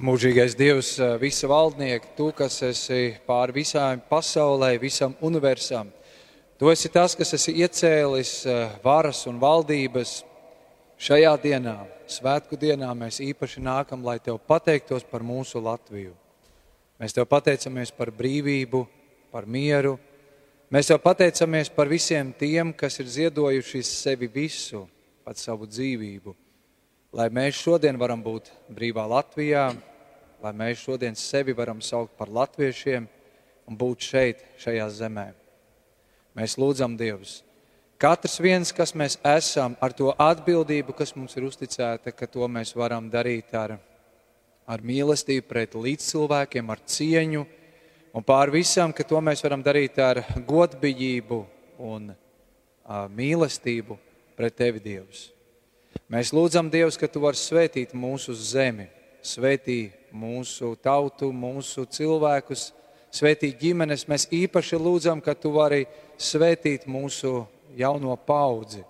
Mūžīgais 0.00 0.54
Dievs, 0.56 0.94
visa 1.20 1.50
valdnieka, 1.50 2.14
tu, 2.16 2.30
kas 2.32 2.56
esi 2.64 3.18
pāri 3.26 3.58
visām 3.58 4.00
pasaulē, 4.08 4.70
visam 4.80 5.12
universam. 5.20 5.90
Tu 6.56 6.72
esi 6.72 6.88
tas, 6.94 7.12
kas 7.18 7.36
esi 7.36 7.52
iecēlis 7.66 8.32
varas 8.86 9.20
un 9.28 9.42
valdības 9.42 10.14
šajā 11.04 11.34
dienā, 11.44 11.76
svētku 12.08 12.56
dienā. 12.56 12.94
Mēs 12.96 13.20
īpaši 13.20 13.60
nākam, 13.60 14.06
lai 14.08 14.16
Tev 14.24 14.40
pateiktos 14.40 15.04
par 15.04 15.20
mūsu 15.20 15.60
Latviju. 15.60 16.16
Mēs 16.96 17.12
Tev 17.12 17.28
pateicamies 17.28 17.92
par 17.92 18.14
brīvību, 18.14 18.86
par 19.34 19.44
mieru, 19.44 19.98
Mēs 20.74 20.88
jau 20.90 20.96
pateicamies 20.98 21.68
par 21.70 21.86
visiem 21.86 22.32
tiem, 22.34 22.72
kas 22.74 22.96
ir 22.98 23.06
ziedojuši 23.06 23.78
sevi 23.86 24.26
visu, 24.26 24.80
pat 25.22 25.38
savu 25.38 25.68
dzīvību, 25.70 26.32
lai 27.14 27.28
mēs 27.30 27.60
šodien 27.62 27.94
varam 27.94 28.18
būt 28.24 28.50
brīvā 28.74 29.04
Latvijā, 29.06 29.68
lai 30.42 30.52
mēs 30.58 30.82
šodien 30.82 31.14
sevi 31.14 31.54
varam 31.54 31.78
saukt 31.78 32.16
par 32.18 32.26
latviešiem 32.26 33.06
un 33.70 33.78
būt 33.78 34.08
šeit, 34.08 34.42
šajā 34.64 34.88
zemē. 34.98 35.28
Mēs 36.34 36.58
lūdzam 36.58 36.98
Dievs. 36.98 37.44
Katrs 38.02 38.40
viens, 38.42 38.74
kas 38.74 38.96
mēs 38.98 39.20
esam, 39.22 39.78
ar 39.78 39.94
to 39.94 40.10
atbildību, 40.10 40.90
kas 40.98 41.14
mums 41.14 41.38
ir 41.38 41.46
uzticēta, 41.46 42.10
ka 42.10 42.26
to 42.26 42.50
mēs 42.50 42.74
varam 42.74 43.06
darīt 43.14 43.54
ar, 43.54 43.76
ar 44.66 44.82
mīlestību 44.82 45.46
pret 45.54 45.78
līdzcilvēkiem, 45.78 46.74
ar 46.74 46.82
cieņu, 46.82 47.46
Un 48.14 48.22
pār 48.22 48.46
visam, 48.54 48.92
ka 48.94 49.02
to 49.02 49.18
mēs 49.18 49.40
varam 49.42 49.58
darīt 49.58 49.96
ar 49.98 50.20
godbijību 50.46 51.40
un 51.82 52.12
uh, 52.12 53.08
mīlestību 53.10 53.96
pret 54.38 54.54
Tevi, 54.54 54.78
Dievs. 54.78 55.32
Mēs 56.06 56.30
lūdzam, 56.30 56.68
Dievs, 56.70 56.94
ka 56.94 57.08
Tu 57.10 57.18
vari 57.18 57.40
svētīt 57.40 57.90
mūsu 57.98 58.36
zemi, 58.38 58.86
svētī 59.18 59.88
mūsu 60.14 60.76
tautu, 60.78 61.32
mūsu 61.34 61.88
cilvēkus, 61.90 62.68
svētī 63.10 63.50
ģimenes. 63.58 64.06
Mēs 64.06 64.28
īpaši 64.30 64.78
lūdzam, 64.78 65.18
ka 65.18 65.34
Tu 65.34 65.50
vari 65.50 65.82
svētīt 66.14 66.86
mūsu 66.86 67.40
jauno 67.74 68.14
paudzi. 68.14 68.84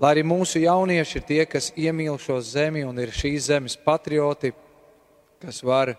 Lai 0.00 0.14
arī 0.16 0.24
mūsu 0.24 0.64
jaunieši 0.64 1.20
ir 1.20 1.28
tie, 1.28 1.42
kas 1.44 1.74
iemīl 1.76 2.16
šo 2.16 2.40
zemi 2.40 2.88
un 2.88 3.04
ir 3.04 3.12
šīs 3.12 3.52
zemes 3.52 3.76
patrioti, 3.76 4.54
kas 5.44 5.60
var 5.60 5.92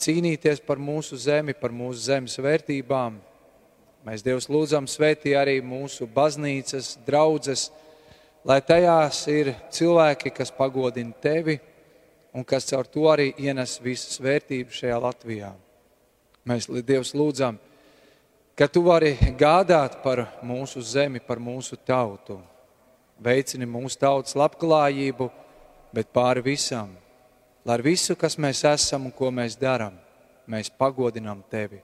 cīnīties 0.00 0.62
par 0.66 0.80
mūsu 0.80 1.18
zemi, 1.20 1.54
par 1.54 1.72
mūsu 1.74 2.06
zemes 2.08 2.36
vērtībām. 2.40 3.18
Mēs 4.04 4.24
Dievs 4.24 4.50
lūdzam 4.52 4.86
svētī 4.90 5.32
arī 5.38 5.60
mūsu 5.64 6.06
baznīcas, 6.12 6.98
draudzes, 7.06 7.70
lai 8.44 8.60
tajās 8.60 9.22
ir 9.32 9.54
cilvēki, 9.72 10.32
kas 10.34 10.52
pagodina 10.52 11.14
tevi 11.24 11.56
un 12.34 12.44
kas 12.44 12.68
caur 12.68 12.88
to 12.90 13.06
arī 13.08 13.30
ienes 13.40 13.78
visas 13.80 14.18
vērtības 14.20 14.82
šajā 14.82 14.98
Latvijā. 15.06 15.52
Mēs 16.44 16.68
Dievs 16.84 17.14
lūdzam, 17.16 17.56
ka 18.58 18.68
tu 18.68 18.84
vari 18.84 19.14
gādāt 19.38 20.02
par 20.04 20.26
mūsu 20.44 20.82
zemi, 20.84 21.22
par 21.24 21.40
mūsu 21.40 21.78
tautu. 21.80 22.36
Veicini 23.24 23.64
mūsu 23.64 23.96
tautas 24.02 24.36
labklājību, 24.36 25.30
bet 25.94 26.12
pāri 26.12 26.42
visam 26.44 26.92
lai 27.64 27.78
ar 27.78 27.82
visu, 27.82 28.14
kas 28.16 28.36
mēs 28.36 28.62
esam 28.68 29.08
un 29.08 29.14
ko 29.14 29.30
mēs 29.32 29.56
darām, 29.56 29.96
mēs 30.46 30.68
pagodinām 30.68 31.40
tevi. 31.50 31.80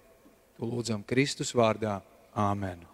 Tu 0.56 0.68
lūdzam 0.68 1.02
Kristus 1.06 1.54
vārdā. 1.56 2.00
Āmen. 2.36 2.84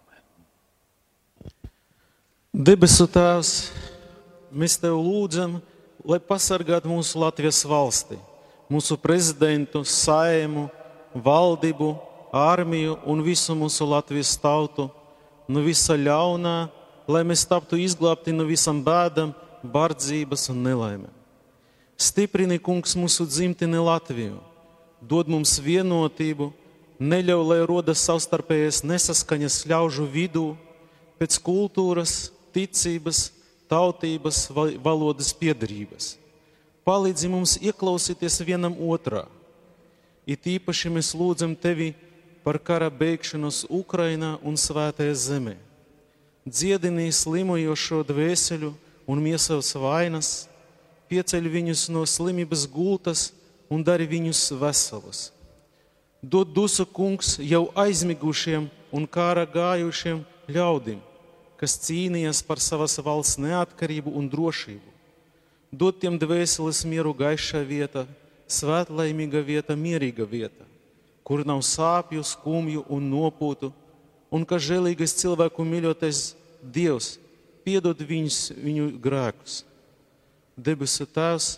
Debesu 2.55 3.05
Tēvs, 3.11 3.51
mēs 4.49 4.79
Tev 4.81 4.95
lūdzam, 4.97 5.59
lai 6.07 6.17
pasargātu 6.23 6.89
mūsu 6.89 7.19
Latvijas 7.21 7.59
valsti, 7.67 8.17
mūsu 8.71 8.97
prezidentu, 8.97 9.83
saimu, 9.85 10.65
valdību, 11.13 11.91
armiju 12.33 12.97
un 13.05 13.21
visu 13.25 13.55
mūsu 13.55 13.85
Latvijas 13.91 14.33
tautu 14.39 14.87
no 15.47 15.61
visa 15.63 15.99
ļaunā, 15.99 16.55
lai 17.07 17.23
mēs 17.27 17.45
taptu 17.47 17.77
izglābti 17.79 18.33
no 18.33 18.47
visam 18.47 18.81
bēdam, 18.83 19.35
bardzības 19.63 20.49
un 20.53 20.63
nelaimēm. 20.65 21.16
Stiprini, 21.97 22.59
kungs, 22.61 22.93
mūsu 22.93 23.25
dzimteni 23.25 23.79
Latviju, 23.81 24.37
dod 25.01 25.29
mums 25.33 25.55
vienotību, 25.57 26.51
neļauj, 27.01 27.45
lai 27.49 27.57
rodas 27.65 28.03
savstarpējas 28.05 28.83
nesaskaņas 28.85 29.63
ļaužu 29.65 30.05
vidū, 30.13 30.51
pēc 31.17 31.39
kultūras, 31.41 32.29
ticības, 32.53 33.31
tautības, 33.65 34.45
valodas 34.53 35.33
piedarības. 35.33 36.15
Palīdzi 36.85 37.29
mums 37.33 37.57
ieklausīties 37.59 38.39
vienam 38.45 38.77
otrā. 38.77 39.25
It 40.29 40.45
īpaši 40.45 40.91
mēs 40.93 41.15
lūdzam 41.17 41.55
tevi 41.57 41.95
par 42.45 42.59
kara 42.61 42.91
beigšanos 42.93 43.65
Ukrainā 43.73 44.37
un 44.45 44.53
Svētajā 44.53 45.15
zemē. 45.17 45.55
Dziedinī 46.47 47.09
slimojošo 47.11 48.03
dvēseļu 48.07 48.69
un 49.09 49.23
miesavas 49.23 49.73
vainas 49.75 50.29
pieceļ 51.09 51.49
viņus 51.51 51.87
no 51.93 52.03
slimības 52.07 52.67
gultas 52.71 53.31
un 53.69 53.83
dari 53.83 54.07
viņus 54.07 54.51
veselus. 54.59 55.31
Dod 56.21 56.51
dusu 56.55 56.85
kungs 56.85 57.37
jau 57.39 57.67
aizmigušiem 57.77 58.67
un 58.91 59.05
kāra 59.07 59.45
gājušiem 59.47 60.23
ļaudīm, 60.49 60.99
kas 61.59 61.77
cīnījās 61.85 62.41
par 62.47 62.61
savas 62.63 62.97
valsts 63.03 63.39
neatkarību 63.41 64.13
un 64.17 64.29
drošību. 64.31 64.95
Dod 65.71 65.99
tiem 66.01 66.17
dvēseles 66.19 66.83
mieru 66.87 67.13
gaišā 67.13 67.61
vieta, 67.67 68.07
svētlaimīga 68.47 69.43
vieta, 69.43 69.75
mierīga 69.75 70.25
vieta, 70.25 70.65
kur 71.27 71.43
nav 71.45 71.59
sāpju, 71.67 72.23
skumju 72.23 72.85
un 72.87 73.09
nopūtu, 73.11 73.73
un 74.31 74.47
ka 74.47 74.59
žēlīgais 74.59 75.15
cilvēku 75.19 75.63
mīļotais 75.67 76.33
Dievs 76.57 77.17
piedod 77.67 77.99
viņus, 78.01 78.55
viņu 78.57 78.89
grēkus 79.03 79.61
debesu 80.57 81.05
Tēvs, 81.05 81.57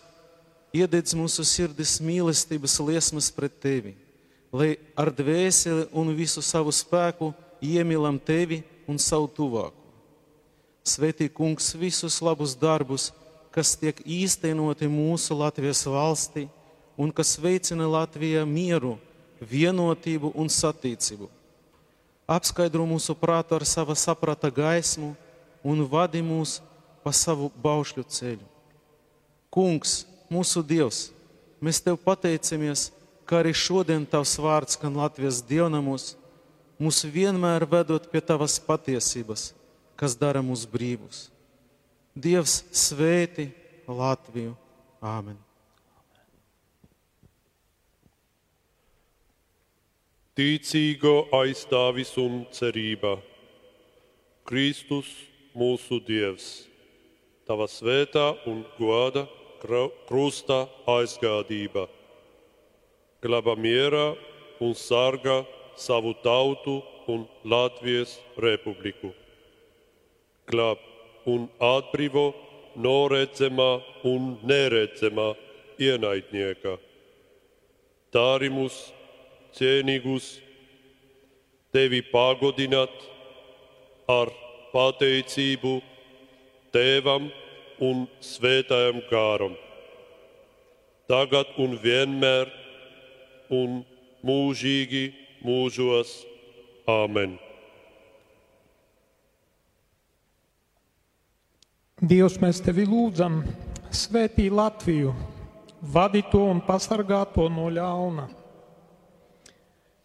iededz 0.76 1.16
mūsu 1.18 1.46
sirdis 1.48 1.98
mīlestības 2.04 2.78
liesmas 2.84 3.32
pret 3.34 3.56
Tevi, 3.64 3.96
lai 4.52 4.76
ar 5.00 5.10
dvēseli 5.16 5.88
un 5.96 6.12
visu 6.18 6.44
savu 6.46 6.74
spēku 6.76 7.32
iemīlam 7.64 8.20
Tevi 8.20 8.62
un 8.90 9.00
savu 9.00 9.30
tuvāku. 9.32 9.78
Svētī 10.84 11.30
kungs 11.30 11.74
visus 11.78 12.20
labus 12.22 12.56
darbus, 12.58 13.10
kas 13.54 13.76
tiek 13.78 14.00
īstenoti 14.06 14.88
mūsu 14.90 15.36
Latvijas 15.38 15.84
valstī 15.88 16.48
un 17.00 17.12
kas 17.16 17.38
veicina 17.40 17.88
Latvijā 17.90 18.46
mieru, 18.46 18.98
vienotību 19.40 20.34
un 20.36 20.50
satīcību. 20.52 21.30
Apskaidro 22.30 22.86
mūsu 22.86 23.16
prātu 23.18 23.56
ar 23.58 23.66
sava 23.66 23.96
saprata 23.98 24.52
gaismu 24.54 25.16
un 25.66 25.86
vadi 25.90 26.22
mūs 26.22 26.60
pa 27.04 27.14
savu 27.16 27.50
baušļu 27.64 28.04
ceļu. 28.06 28.59
Kungs, 29.50 30.04
mūsu 30.30 30.62
Dievs, 30.66 31.10
mēs 31.62 31.82
Tev 31.82 31.98
pateicamies, 32.04 32.90
ka 33.26 33.42
arī 33.42 33.54
šodien 33.54 34.06
Tavs 34.10 34.36
vārds 34.42 34.78
skan 34.78 34.96
Latvijas 34.98 35.42
dievnamos, 35.46 36.14
mūs 36.82 37.02
vienmēr 37.06 37.66
vedot 37.70 38.06
pie 38.12 38.22
Tavas 38.22 38.60
patiesības, 38.62 39.52
kas 39.98 40.16
dara 40.18 40.42
mūs 40.46 40.68
brīvus. 40.70 41.28
Dievs 42.14 42.62
svēti 42.74 43.50
Latviju. 43.90 44.56
Āmen! 45.02 45.38
Ticīgo 50.40 51.26
aizstāvis 51.36 52.14
un 52.22 52.46
cerība. 52.56 53.18
Kristus 54.48 55.10
mūsu 55.58 56.00
Dievs, 56.06 56.70
Tava 57.50 57.66
svētā 57.68 58.32
un 58.48 58.62
goda 58.78 59.26
krusta 59.62 60.66
aizgādība, 60.88 61.88
glāba 63.24 63.56
mierā 63.60 64.14
un 64.60 64.76
sargā 64.76 65.44
savu 65.80 66.14
tautu 66.24 66.82
un 67.08 67.26
Latvijas 67.44 68.18
republiku. 68.38 69.14
Glāb 70.50 70.82
un 71.30 71.48
atbrīvo 71.60 72.34
no 72.76 73.08
redzamā 73.12 73.72
un 74.08 74.36
neredzamā 74.44 75.34
ienaidnieka. 75.80 76.78
Tā 78.14 78.24
arī 78.36 78.50
mūs 78.54 78.78
cienīgus 79.58 80.40
tevi 81.74 82.02
pagodināt 82.12 82.94
ar 84.10 84.32
pateicību 84.74 85.80
Tēvam 86.74 87.30
un 87.84 88.06
svētajam 88.24 89.02
kāram, 89.10 89.56
tagad 91.10 91.52
un 91.62 91.78
vienmēr 91.80 92.52
un 93.50 93.82
mūžīgi 94.26 95.06
mūžos. 95.46 96.20
Āmen! 96.90 97.36
Dievs, 102.00 102.40
mēs 102.42 102.62
tevi 102.64 102.86
lūdzam, 102.88 103.42
svētī 103.92 104.48
Latviju, 104.50 105.12
vadi 105.84 106.24
to 106.32 106.46
un 106.48 106.62
pasargā 106.64 107.26
to 107.34 107.50
no 107.52 107.68
ļauna. 107.76 108.30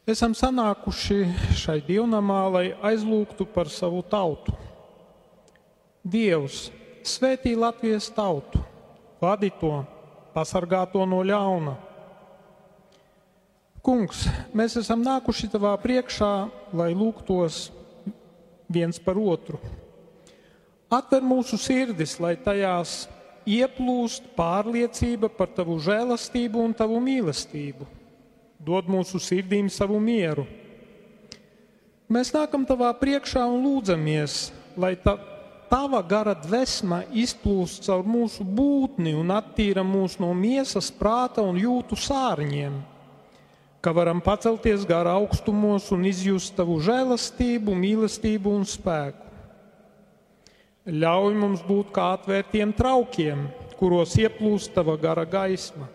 Esam 0.05 0.35
sanākuši 0.37 1.21
šai 1.57 1.79
dievnamā, 1.87 2.41
lai 2.53 2.65
aizlūgtu 2.85 3.47
par 3.49 3.71
savu 3.73 4.03
tautu. 4.05 4.53
Dievs, 6.05 6.67
svētī 7.05 7.55
Latvijas 7.57 8.09
tautu, 8.13 8.61
vadi 9.21 9.51
to, 9.61 9.85
pasargā 10.35 10.85
to 10.91 11.05
no 11.07 11.21
ļauna. 11.25 11.77
Kungs, 13.85 14.25
mēs 14.57 14.79
esam 14.81 15.03
nākuši 15.05 15.51
tavā 15.53 15.75
priekšā, 15.83 16.33
lai 16.73 16.95
lūgtos 16.97 17.69
viens 18.73 18.97
par 18.97 19.21
otru. 19.21 19.61
Atver 20.89 21.25
mūsu 21.25 21.59
sirdis, 21.61 22.17
lai 22.23 22.33
tajās 22.41 23.05
ieplūst 23.45 24.31
pārliecība 24.39 25.29
par 25.29 25.53
tavu 25.53 25.77
žēlastību 25.85 26.65
un 26.65 26.73
tavu 26.77 27.01
mīlestību. 27.05 27.87
Dod 28.65 28.89
mūsu 28.89 29.21
sirdīm 29.21 29.69
savu 29.69 30.01
mieru. 30.01 30.47
Mēs 32.09 32.33
nākam 32.33 32.65
tavā 32.69 32.89
priekšā 32.97 33.43
un 33.49 33.61
lūdzamies, 33.65 34.53
lai 34.81 34.95
ta, 34.97 35.19
tava 35.71 36.01
gara 36.07 36.35
dvēsma 36.39 37.03
izplūst 37.13 37.85
caur 37.87 38.05
mūsu 38.07 38.45
būtni 38.45 39.15
un 39.19 39.33
attīra 39.35 39.85
mūs 39.87 40.19
no 40.23 40.33
miesas, 40.37 40.91
prāta 40.95 41.45
un 41.45 41.59
jūtu 41.61 41.99
sārņiem, 41.99 42.77
ka 43.85 43.93
varam 43.97 44.23
pacelties 44.25 44.87
gara 44.89 45.17
augstumos 45.19 45.91
un 45.95 46.07
izjust 46.09 46.55
tavu 46.57 46.79
žēlastību, 46.85 47.75
mīlestību 47.77 48.55
un 48.59 48.65
spēku. 48.69 49.25
Ļauj 50.85 51.37
mums 51.41 51.63
būt 51.65 51.95
kā 51.97 52.11
atvērtiem 52.19 52.75
traukiem, 52.77 53.47
kuros 53.79 54.19
ieplūst 54.21 54.75
tava 54.77 54.99
gara 55.01 55.25
gaisma. 55.25 55.89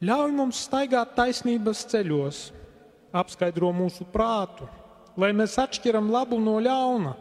Ļauj 0.00 0.32
mums 0.32 0.62
staigāt 0.64 1.16
taisnības 1.16 1.82
ceļos, 1.90 2.42
apskaidro 3.12 3.72
mūsu 3.74 4.06
prātu, 4.12 4.68
lai 5.18 5.32
mēs 5.36 5.58
atšķiram 5.58 6.08
labu 6.14 6.38
no 6.40 6.56
ļauna. 6.62 7.16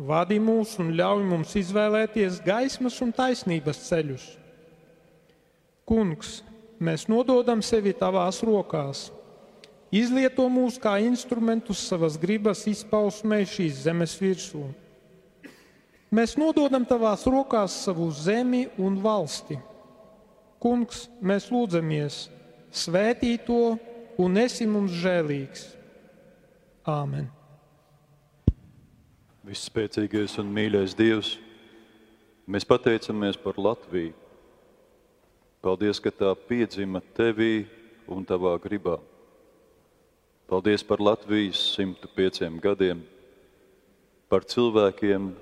Vadi 0.00 0.38
mūs 0.40 0.78
un 0.80 0.94
ļauj 0.96 1.24
mums 1.28 1.50
izvēlēties 1.60 2.38
gaismas 2.40 2.96
un 3.04 3.10
taisnības 3.12 3.82
ceļus. 3.84 4.22
Kungs, 5.84 6.38
mēs 6.80 7.04
nododam 7.10 7.60
sevi 7.60 7.92
tavās 7.92 8.38
rokās. 8.46 9.10
Izlieto 9.92 10.46
mūs 10.48 10.78
kā 10.80 10.94
instrumentus 11.04 11.82
savas 11.90 12.16
gribas 12.22 12.62
izpausmē 12.70 13.42
šīs 13.44 13.82
zemes 13.84 14.14
virsū. 14.22 14.62
Mēs 16.14 16.36
nododam 16.40 16.86
tavās 16.88 17.26
rokās 17.28 17.74
savu 17.84 18.08
zemi 18.14 18.64
un 18.80 18.96
valsti. 19.02 19.58
Kungs, 20.62 21.10
mēs 21.20 21.50
lūdzamies, 21.52 22.22
svētī 22.72 23.34
to 23.44 23.76
un 24.20 24.40
esi 24.40 24.68
mums 24.70 24.96
žēlīgs. 25.02 25.66
Āmen! 26.88 27.28
Visspēcīgais 29.40 30.34
un 30.36 30.50
mīļais 30.52 30.92
Dievs, 30.92 31.30
mēs 32.44 32.66
pateicamies 32.68 33.38
par 33.40 33.56
Latviju. 33.56 34.12
Paldies, 35.64 35.96
ka 35.96 36.12
tā 36.12 36.34
piedzima 36.36 37.00
tevī 37.16 37.64
un 38.04 38.26
tavā 38.28 38.52
gribā. 38.60 38.98
Paldies 40.44 40.84
par 40.84 41.00
Latvijas 41.00 41.56
105 41.72 42.60
gadiem, 42.60 43.00
par 44.28 44.44
cilvēkiem, 44.44 45.32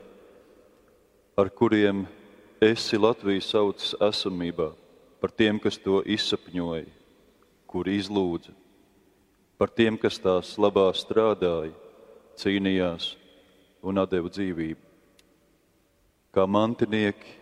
ar 1.34 1.50
kuriem 1.50 2.06
esi 2.62 3.02
Latviju 3.02 3.42
saucis 3.42 3.98
esamībā, 3.98 4.70
par 5.18 5.34
tiem, 5.34 5.58
kas 5.58 5.74
to 5.74 6.04
izsapņoja, 6.06 6.86
kuri 7.66 7.98
izlūdza, 7.98 8.54
par 9.58 9.74
tiem, 9.74 9.98
kas 9.98 10.22
tās 10.22 10.54
labā 10.54 10.92
strādāja, 10.94 11.74
cīnījās 12.38 13.16
un 13.82 14.00
deva 14.10 14.30
dzīvību. 14.30 14.82
Kā 16.34 16.44
mantinieki, 16.46 17.36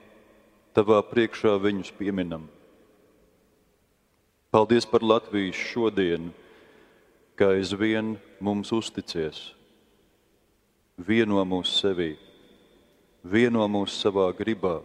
tavā 0.77 1.01
priekšā 1.05 1.57
viņus 1.61 1.93
pieminam. 1.99 2.47
Paldies 4.51 4.87
par 4.89 5.03
Latvijas 5.03 5.59
šodienu, 5.59 6.31
kā 7.37 7.53
aizvien 7.57 8.15
mums 8.41 8.73
uzticies. 8.73 9.51
Vieno 10.97 11.43
mūsu 11.45 11.75
sevī 11.77 12.15
vieno 13.27 13.65
mūs 13.69 13.97
savā 13.99 14.29
gribā, 14.39 14.79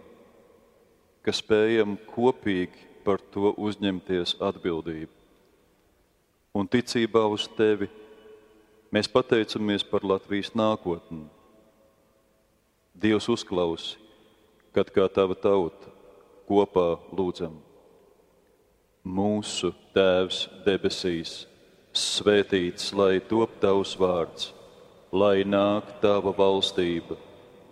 ka 1.22 1.34
spējam 1.34 1.98
kopīgi 2.10 2.90
par 3.06 3.22
to 3.34 3.54
uzņemties 3.58 4.38
atbildību. 4.42 5.12
Un 6.58 6.68
ticībā 6.68 7.24
uz 7.32 7.46
tevi 7.58 7.88
mēs 8.92 9.08
pateicamies 9.12 9.86
par 9.88 10.04
Latvijas 10.04 10.52
nākotni. 10.58 11.24
Dievs 13.02 13.28
uzklausi, 13.34 13.98
kad 14.76 14.92
kā 14.94 15.08
tava 15.10 15.36
tauta 15.36 15.90
kopā 16.50 17.00
lūdzam. 17.16 17.58
Mūsu 19.02 19.72
Tēvs 19.96 20.46
debesīs, 20.68 21.34
svētīts 21.98 22.94
lai 22.94 23.18
top 23.26 23.58
tavs 23.64 23.98
vārds, 23.98 24.52
lai 25.12 25.42
nāk 25.48 25.98
tava 26.04 26.32
valstība 26.38 27.18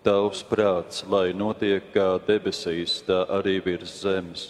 Tavs 0.00 0.38
prāts, 0.48 1.02
lai 1.12 1.34
notiek 1.36 1.90
kā 1.92 2.14
debesīs, 2.24 3.02
tā 3.04 3.18
arī 3.36 3.58
virs 3.60 3.98
zemes. 4.00 4.44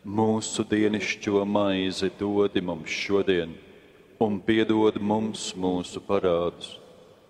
Mūsu 0.00 0.64
dienascho 0.64 1.42
maizi 1.44 2.08
dodi 2.16 2.62
mums 2.64 2.88
šodien, 2.88 3.52
un 4.16 4.38
piedod 4.40 4.96
mums 4.96 5.50
mūsu 5.52 6.00
parādus, 6.00 6.78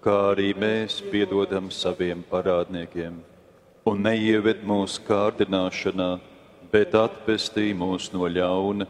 kā 0.08 0.16
arī 0.30 0.54
mēs 0.56 1.02
piedodam 1.12 1.66
saviem 1.68 2.22
parādniekiem. 2.30 3.18
Un 3.88 3.98
neieved 4.06 4.62
mūsu 4.64 5.02
kārdināšanā, 5.04 6.06
bet 6.72 6.94
atpestī 6.96 7.74
mūs 7.76 8.08
no 8.14 8.24
ļauna, 8.24 8.86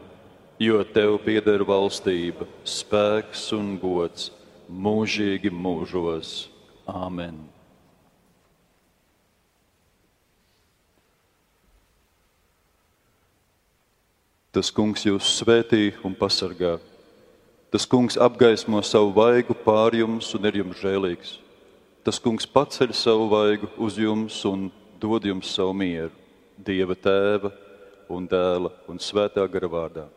jo 0.63 0.79
Tev 0.95 1.17
pieder 1.25 1.65
valstība, 1.67 2.47
spēks 2.63 3.49
un 3.57 3.75
gods 3.81 4.29
mūžīgi 4.71 5.51
mūžos. 5.51 6.47
Āmen! 6.87 7.41
Tas 14.55 14.71
kungs 14.71 15.03
jūs 15.03 15.35
svētī 15.41 15.91
un 16.07 16.15
pasargā. 16.15 16.77
Tas 17.69 17.85
kungs 17.85 18.17
apgaismo 18.17 18.81
savu 18.81 19.11
vaigu 19.13 19.53
pār 19.53 19.93
jums 19.93 20.31
un 20.33 20.45
ir 20.49 20.55
jums 20.63 20.79
žēlīgs. 20.81 21.35
Tas 22.01 22.17
kungs 22.17 22.47
paceļ 22.49 22.95
savu 22.97 23.27
vaigu 23.29 23.69
uz 23.77 23.99
jums 24.01 24.39
un 24.49 24.71
dod 24.97 25.27
jums 25.29 25.51
savu 25.53 25.75
mieru. 25.77 26.09
Dieva 26.57 26.97
tēva 26.97 27.51
un 28.09 28.25
dēla 28.27 28.73
un 28.89 28.97
svētā 28.97 29.45
gara 29.53 29.69
vārdā. 29.69 30.07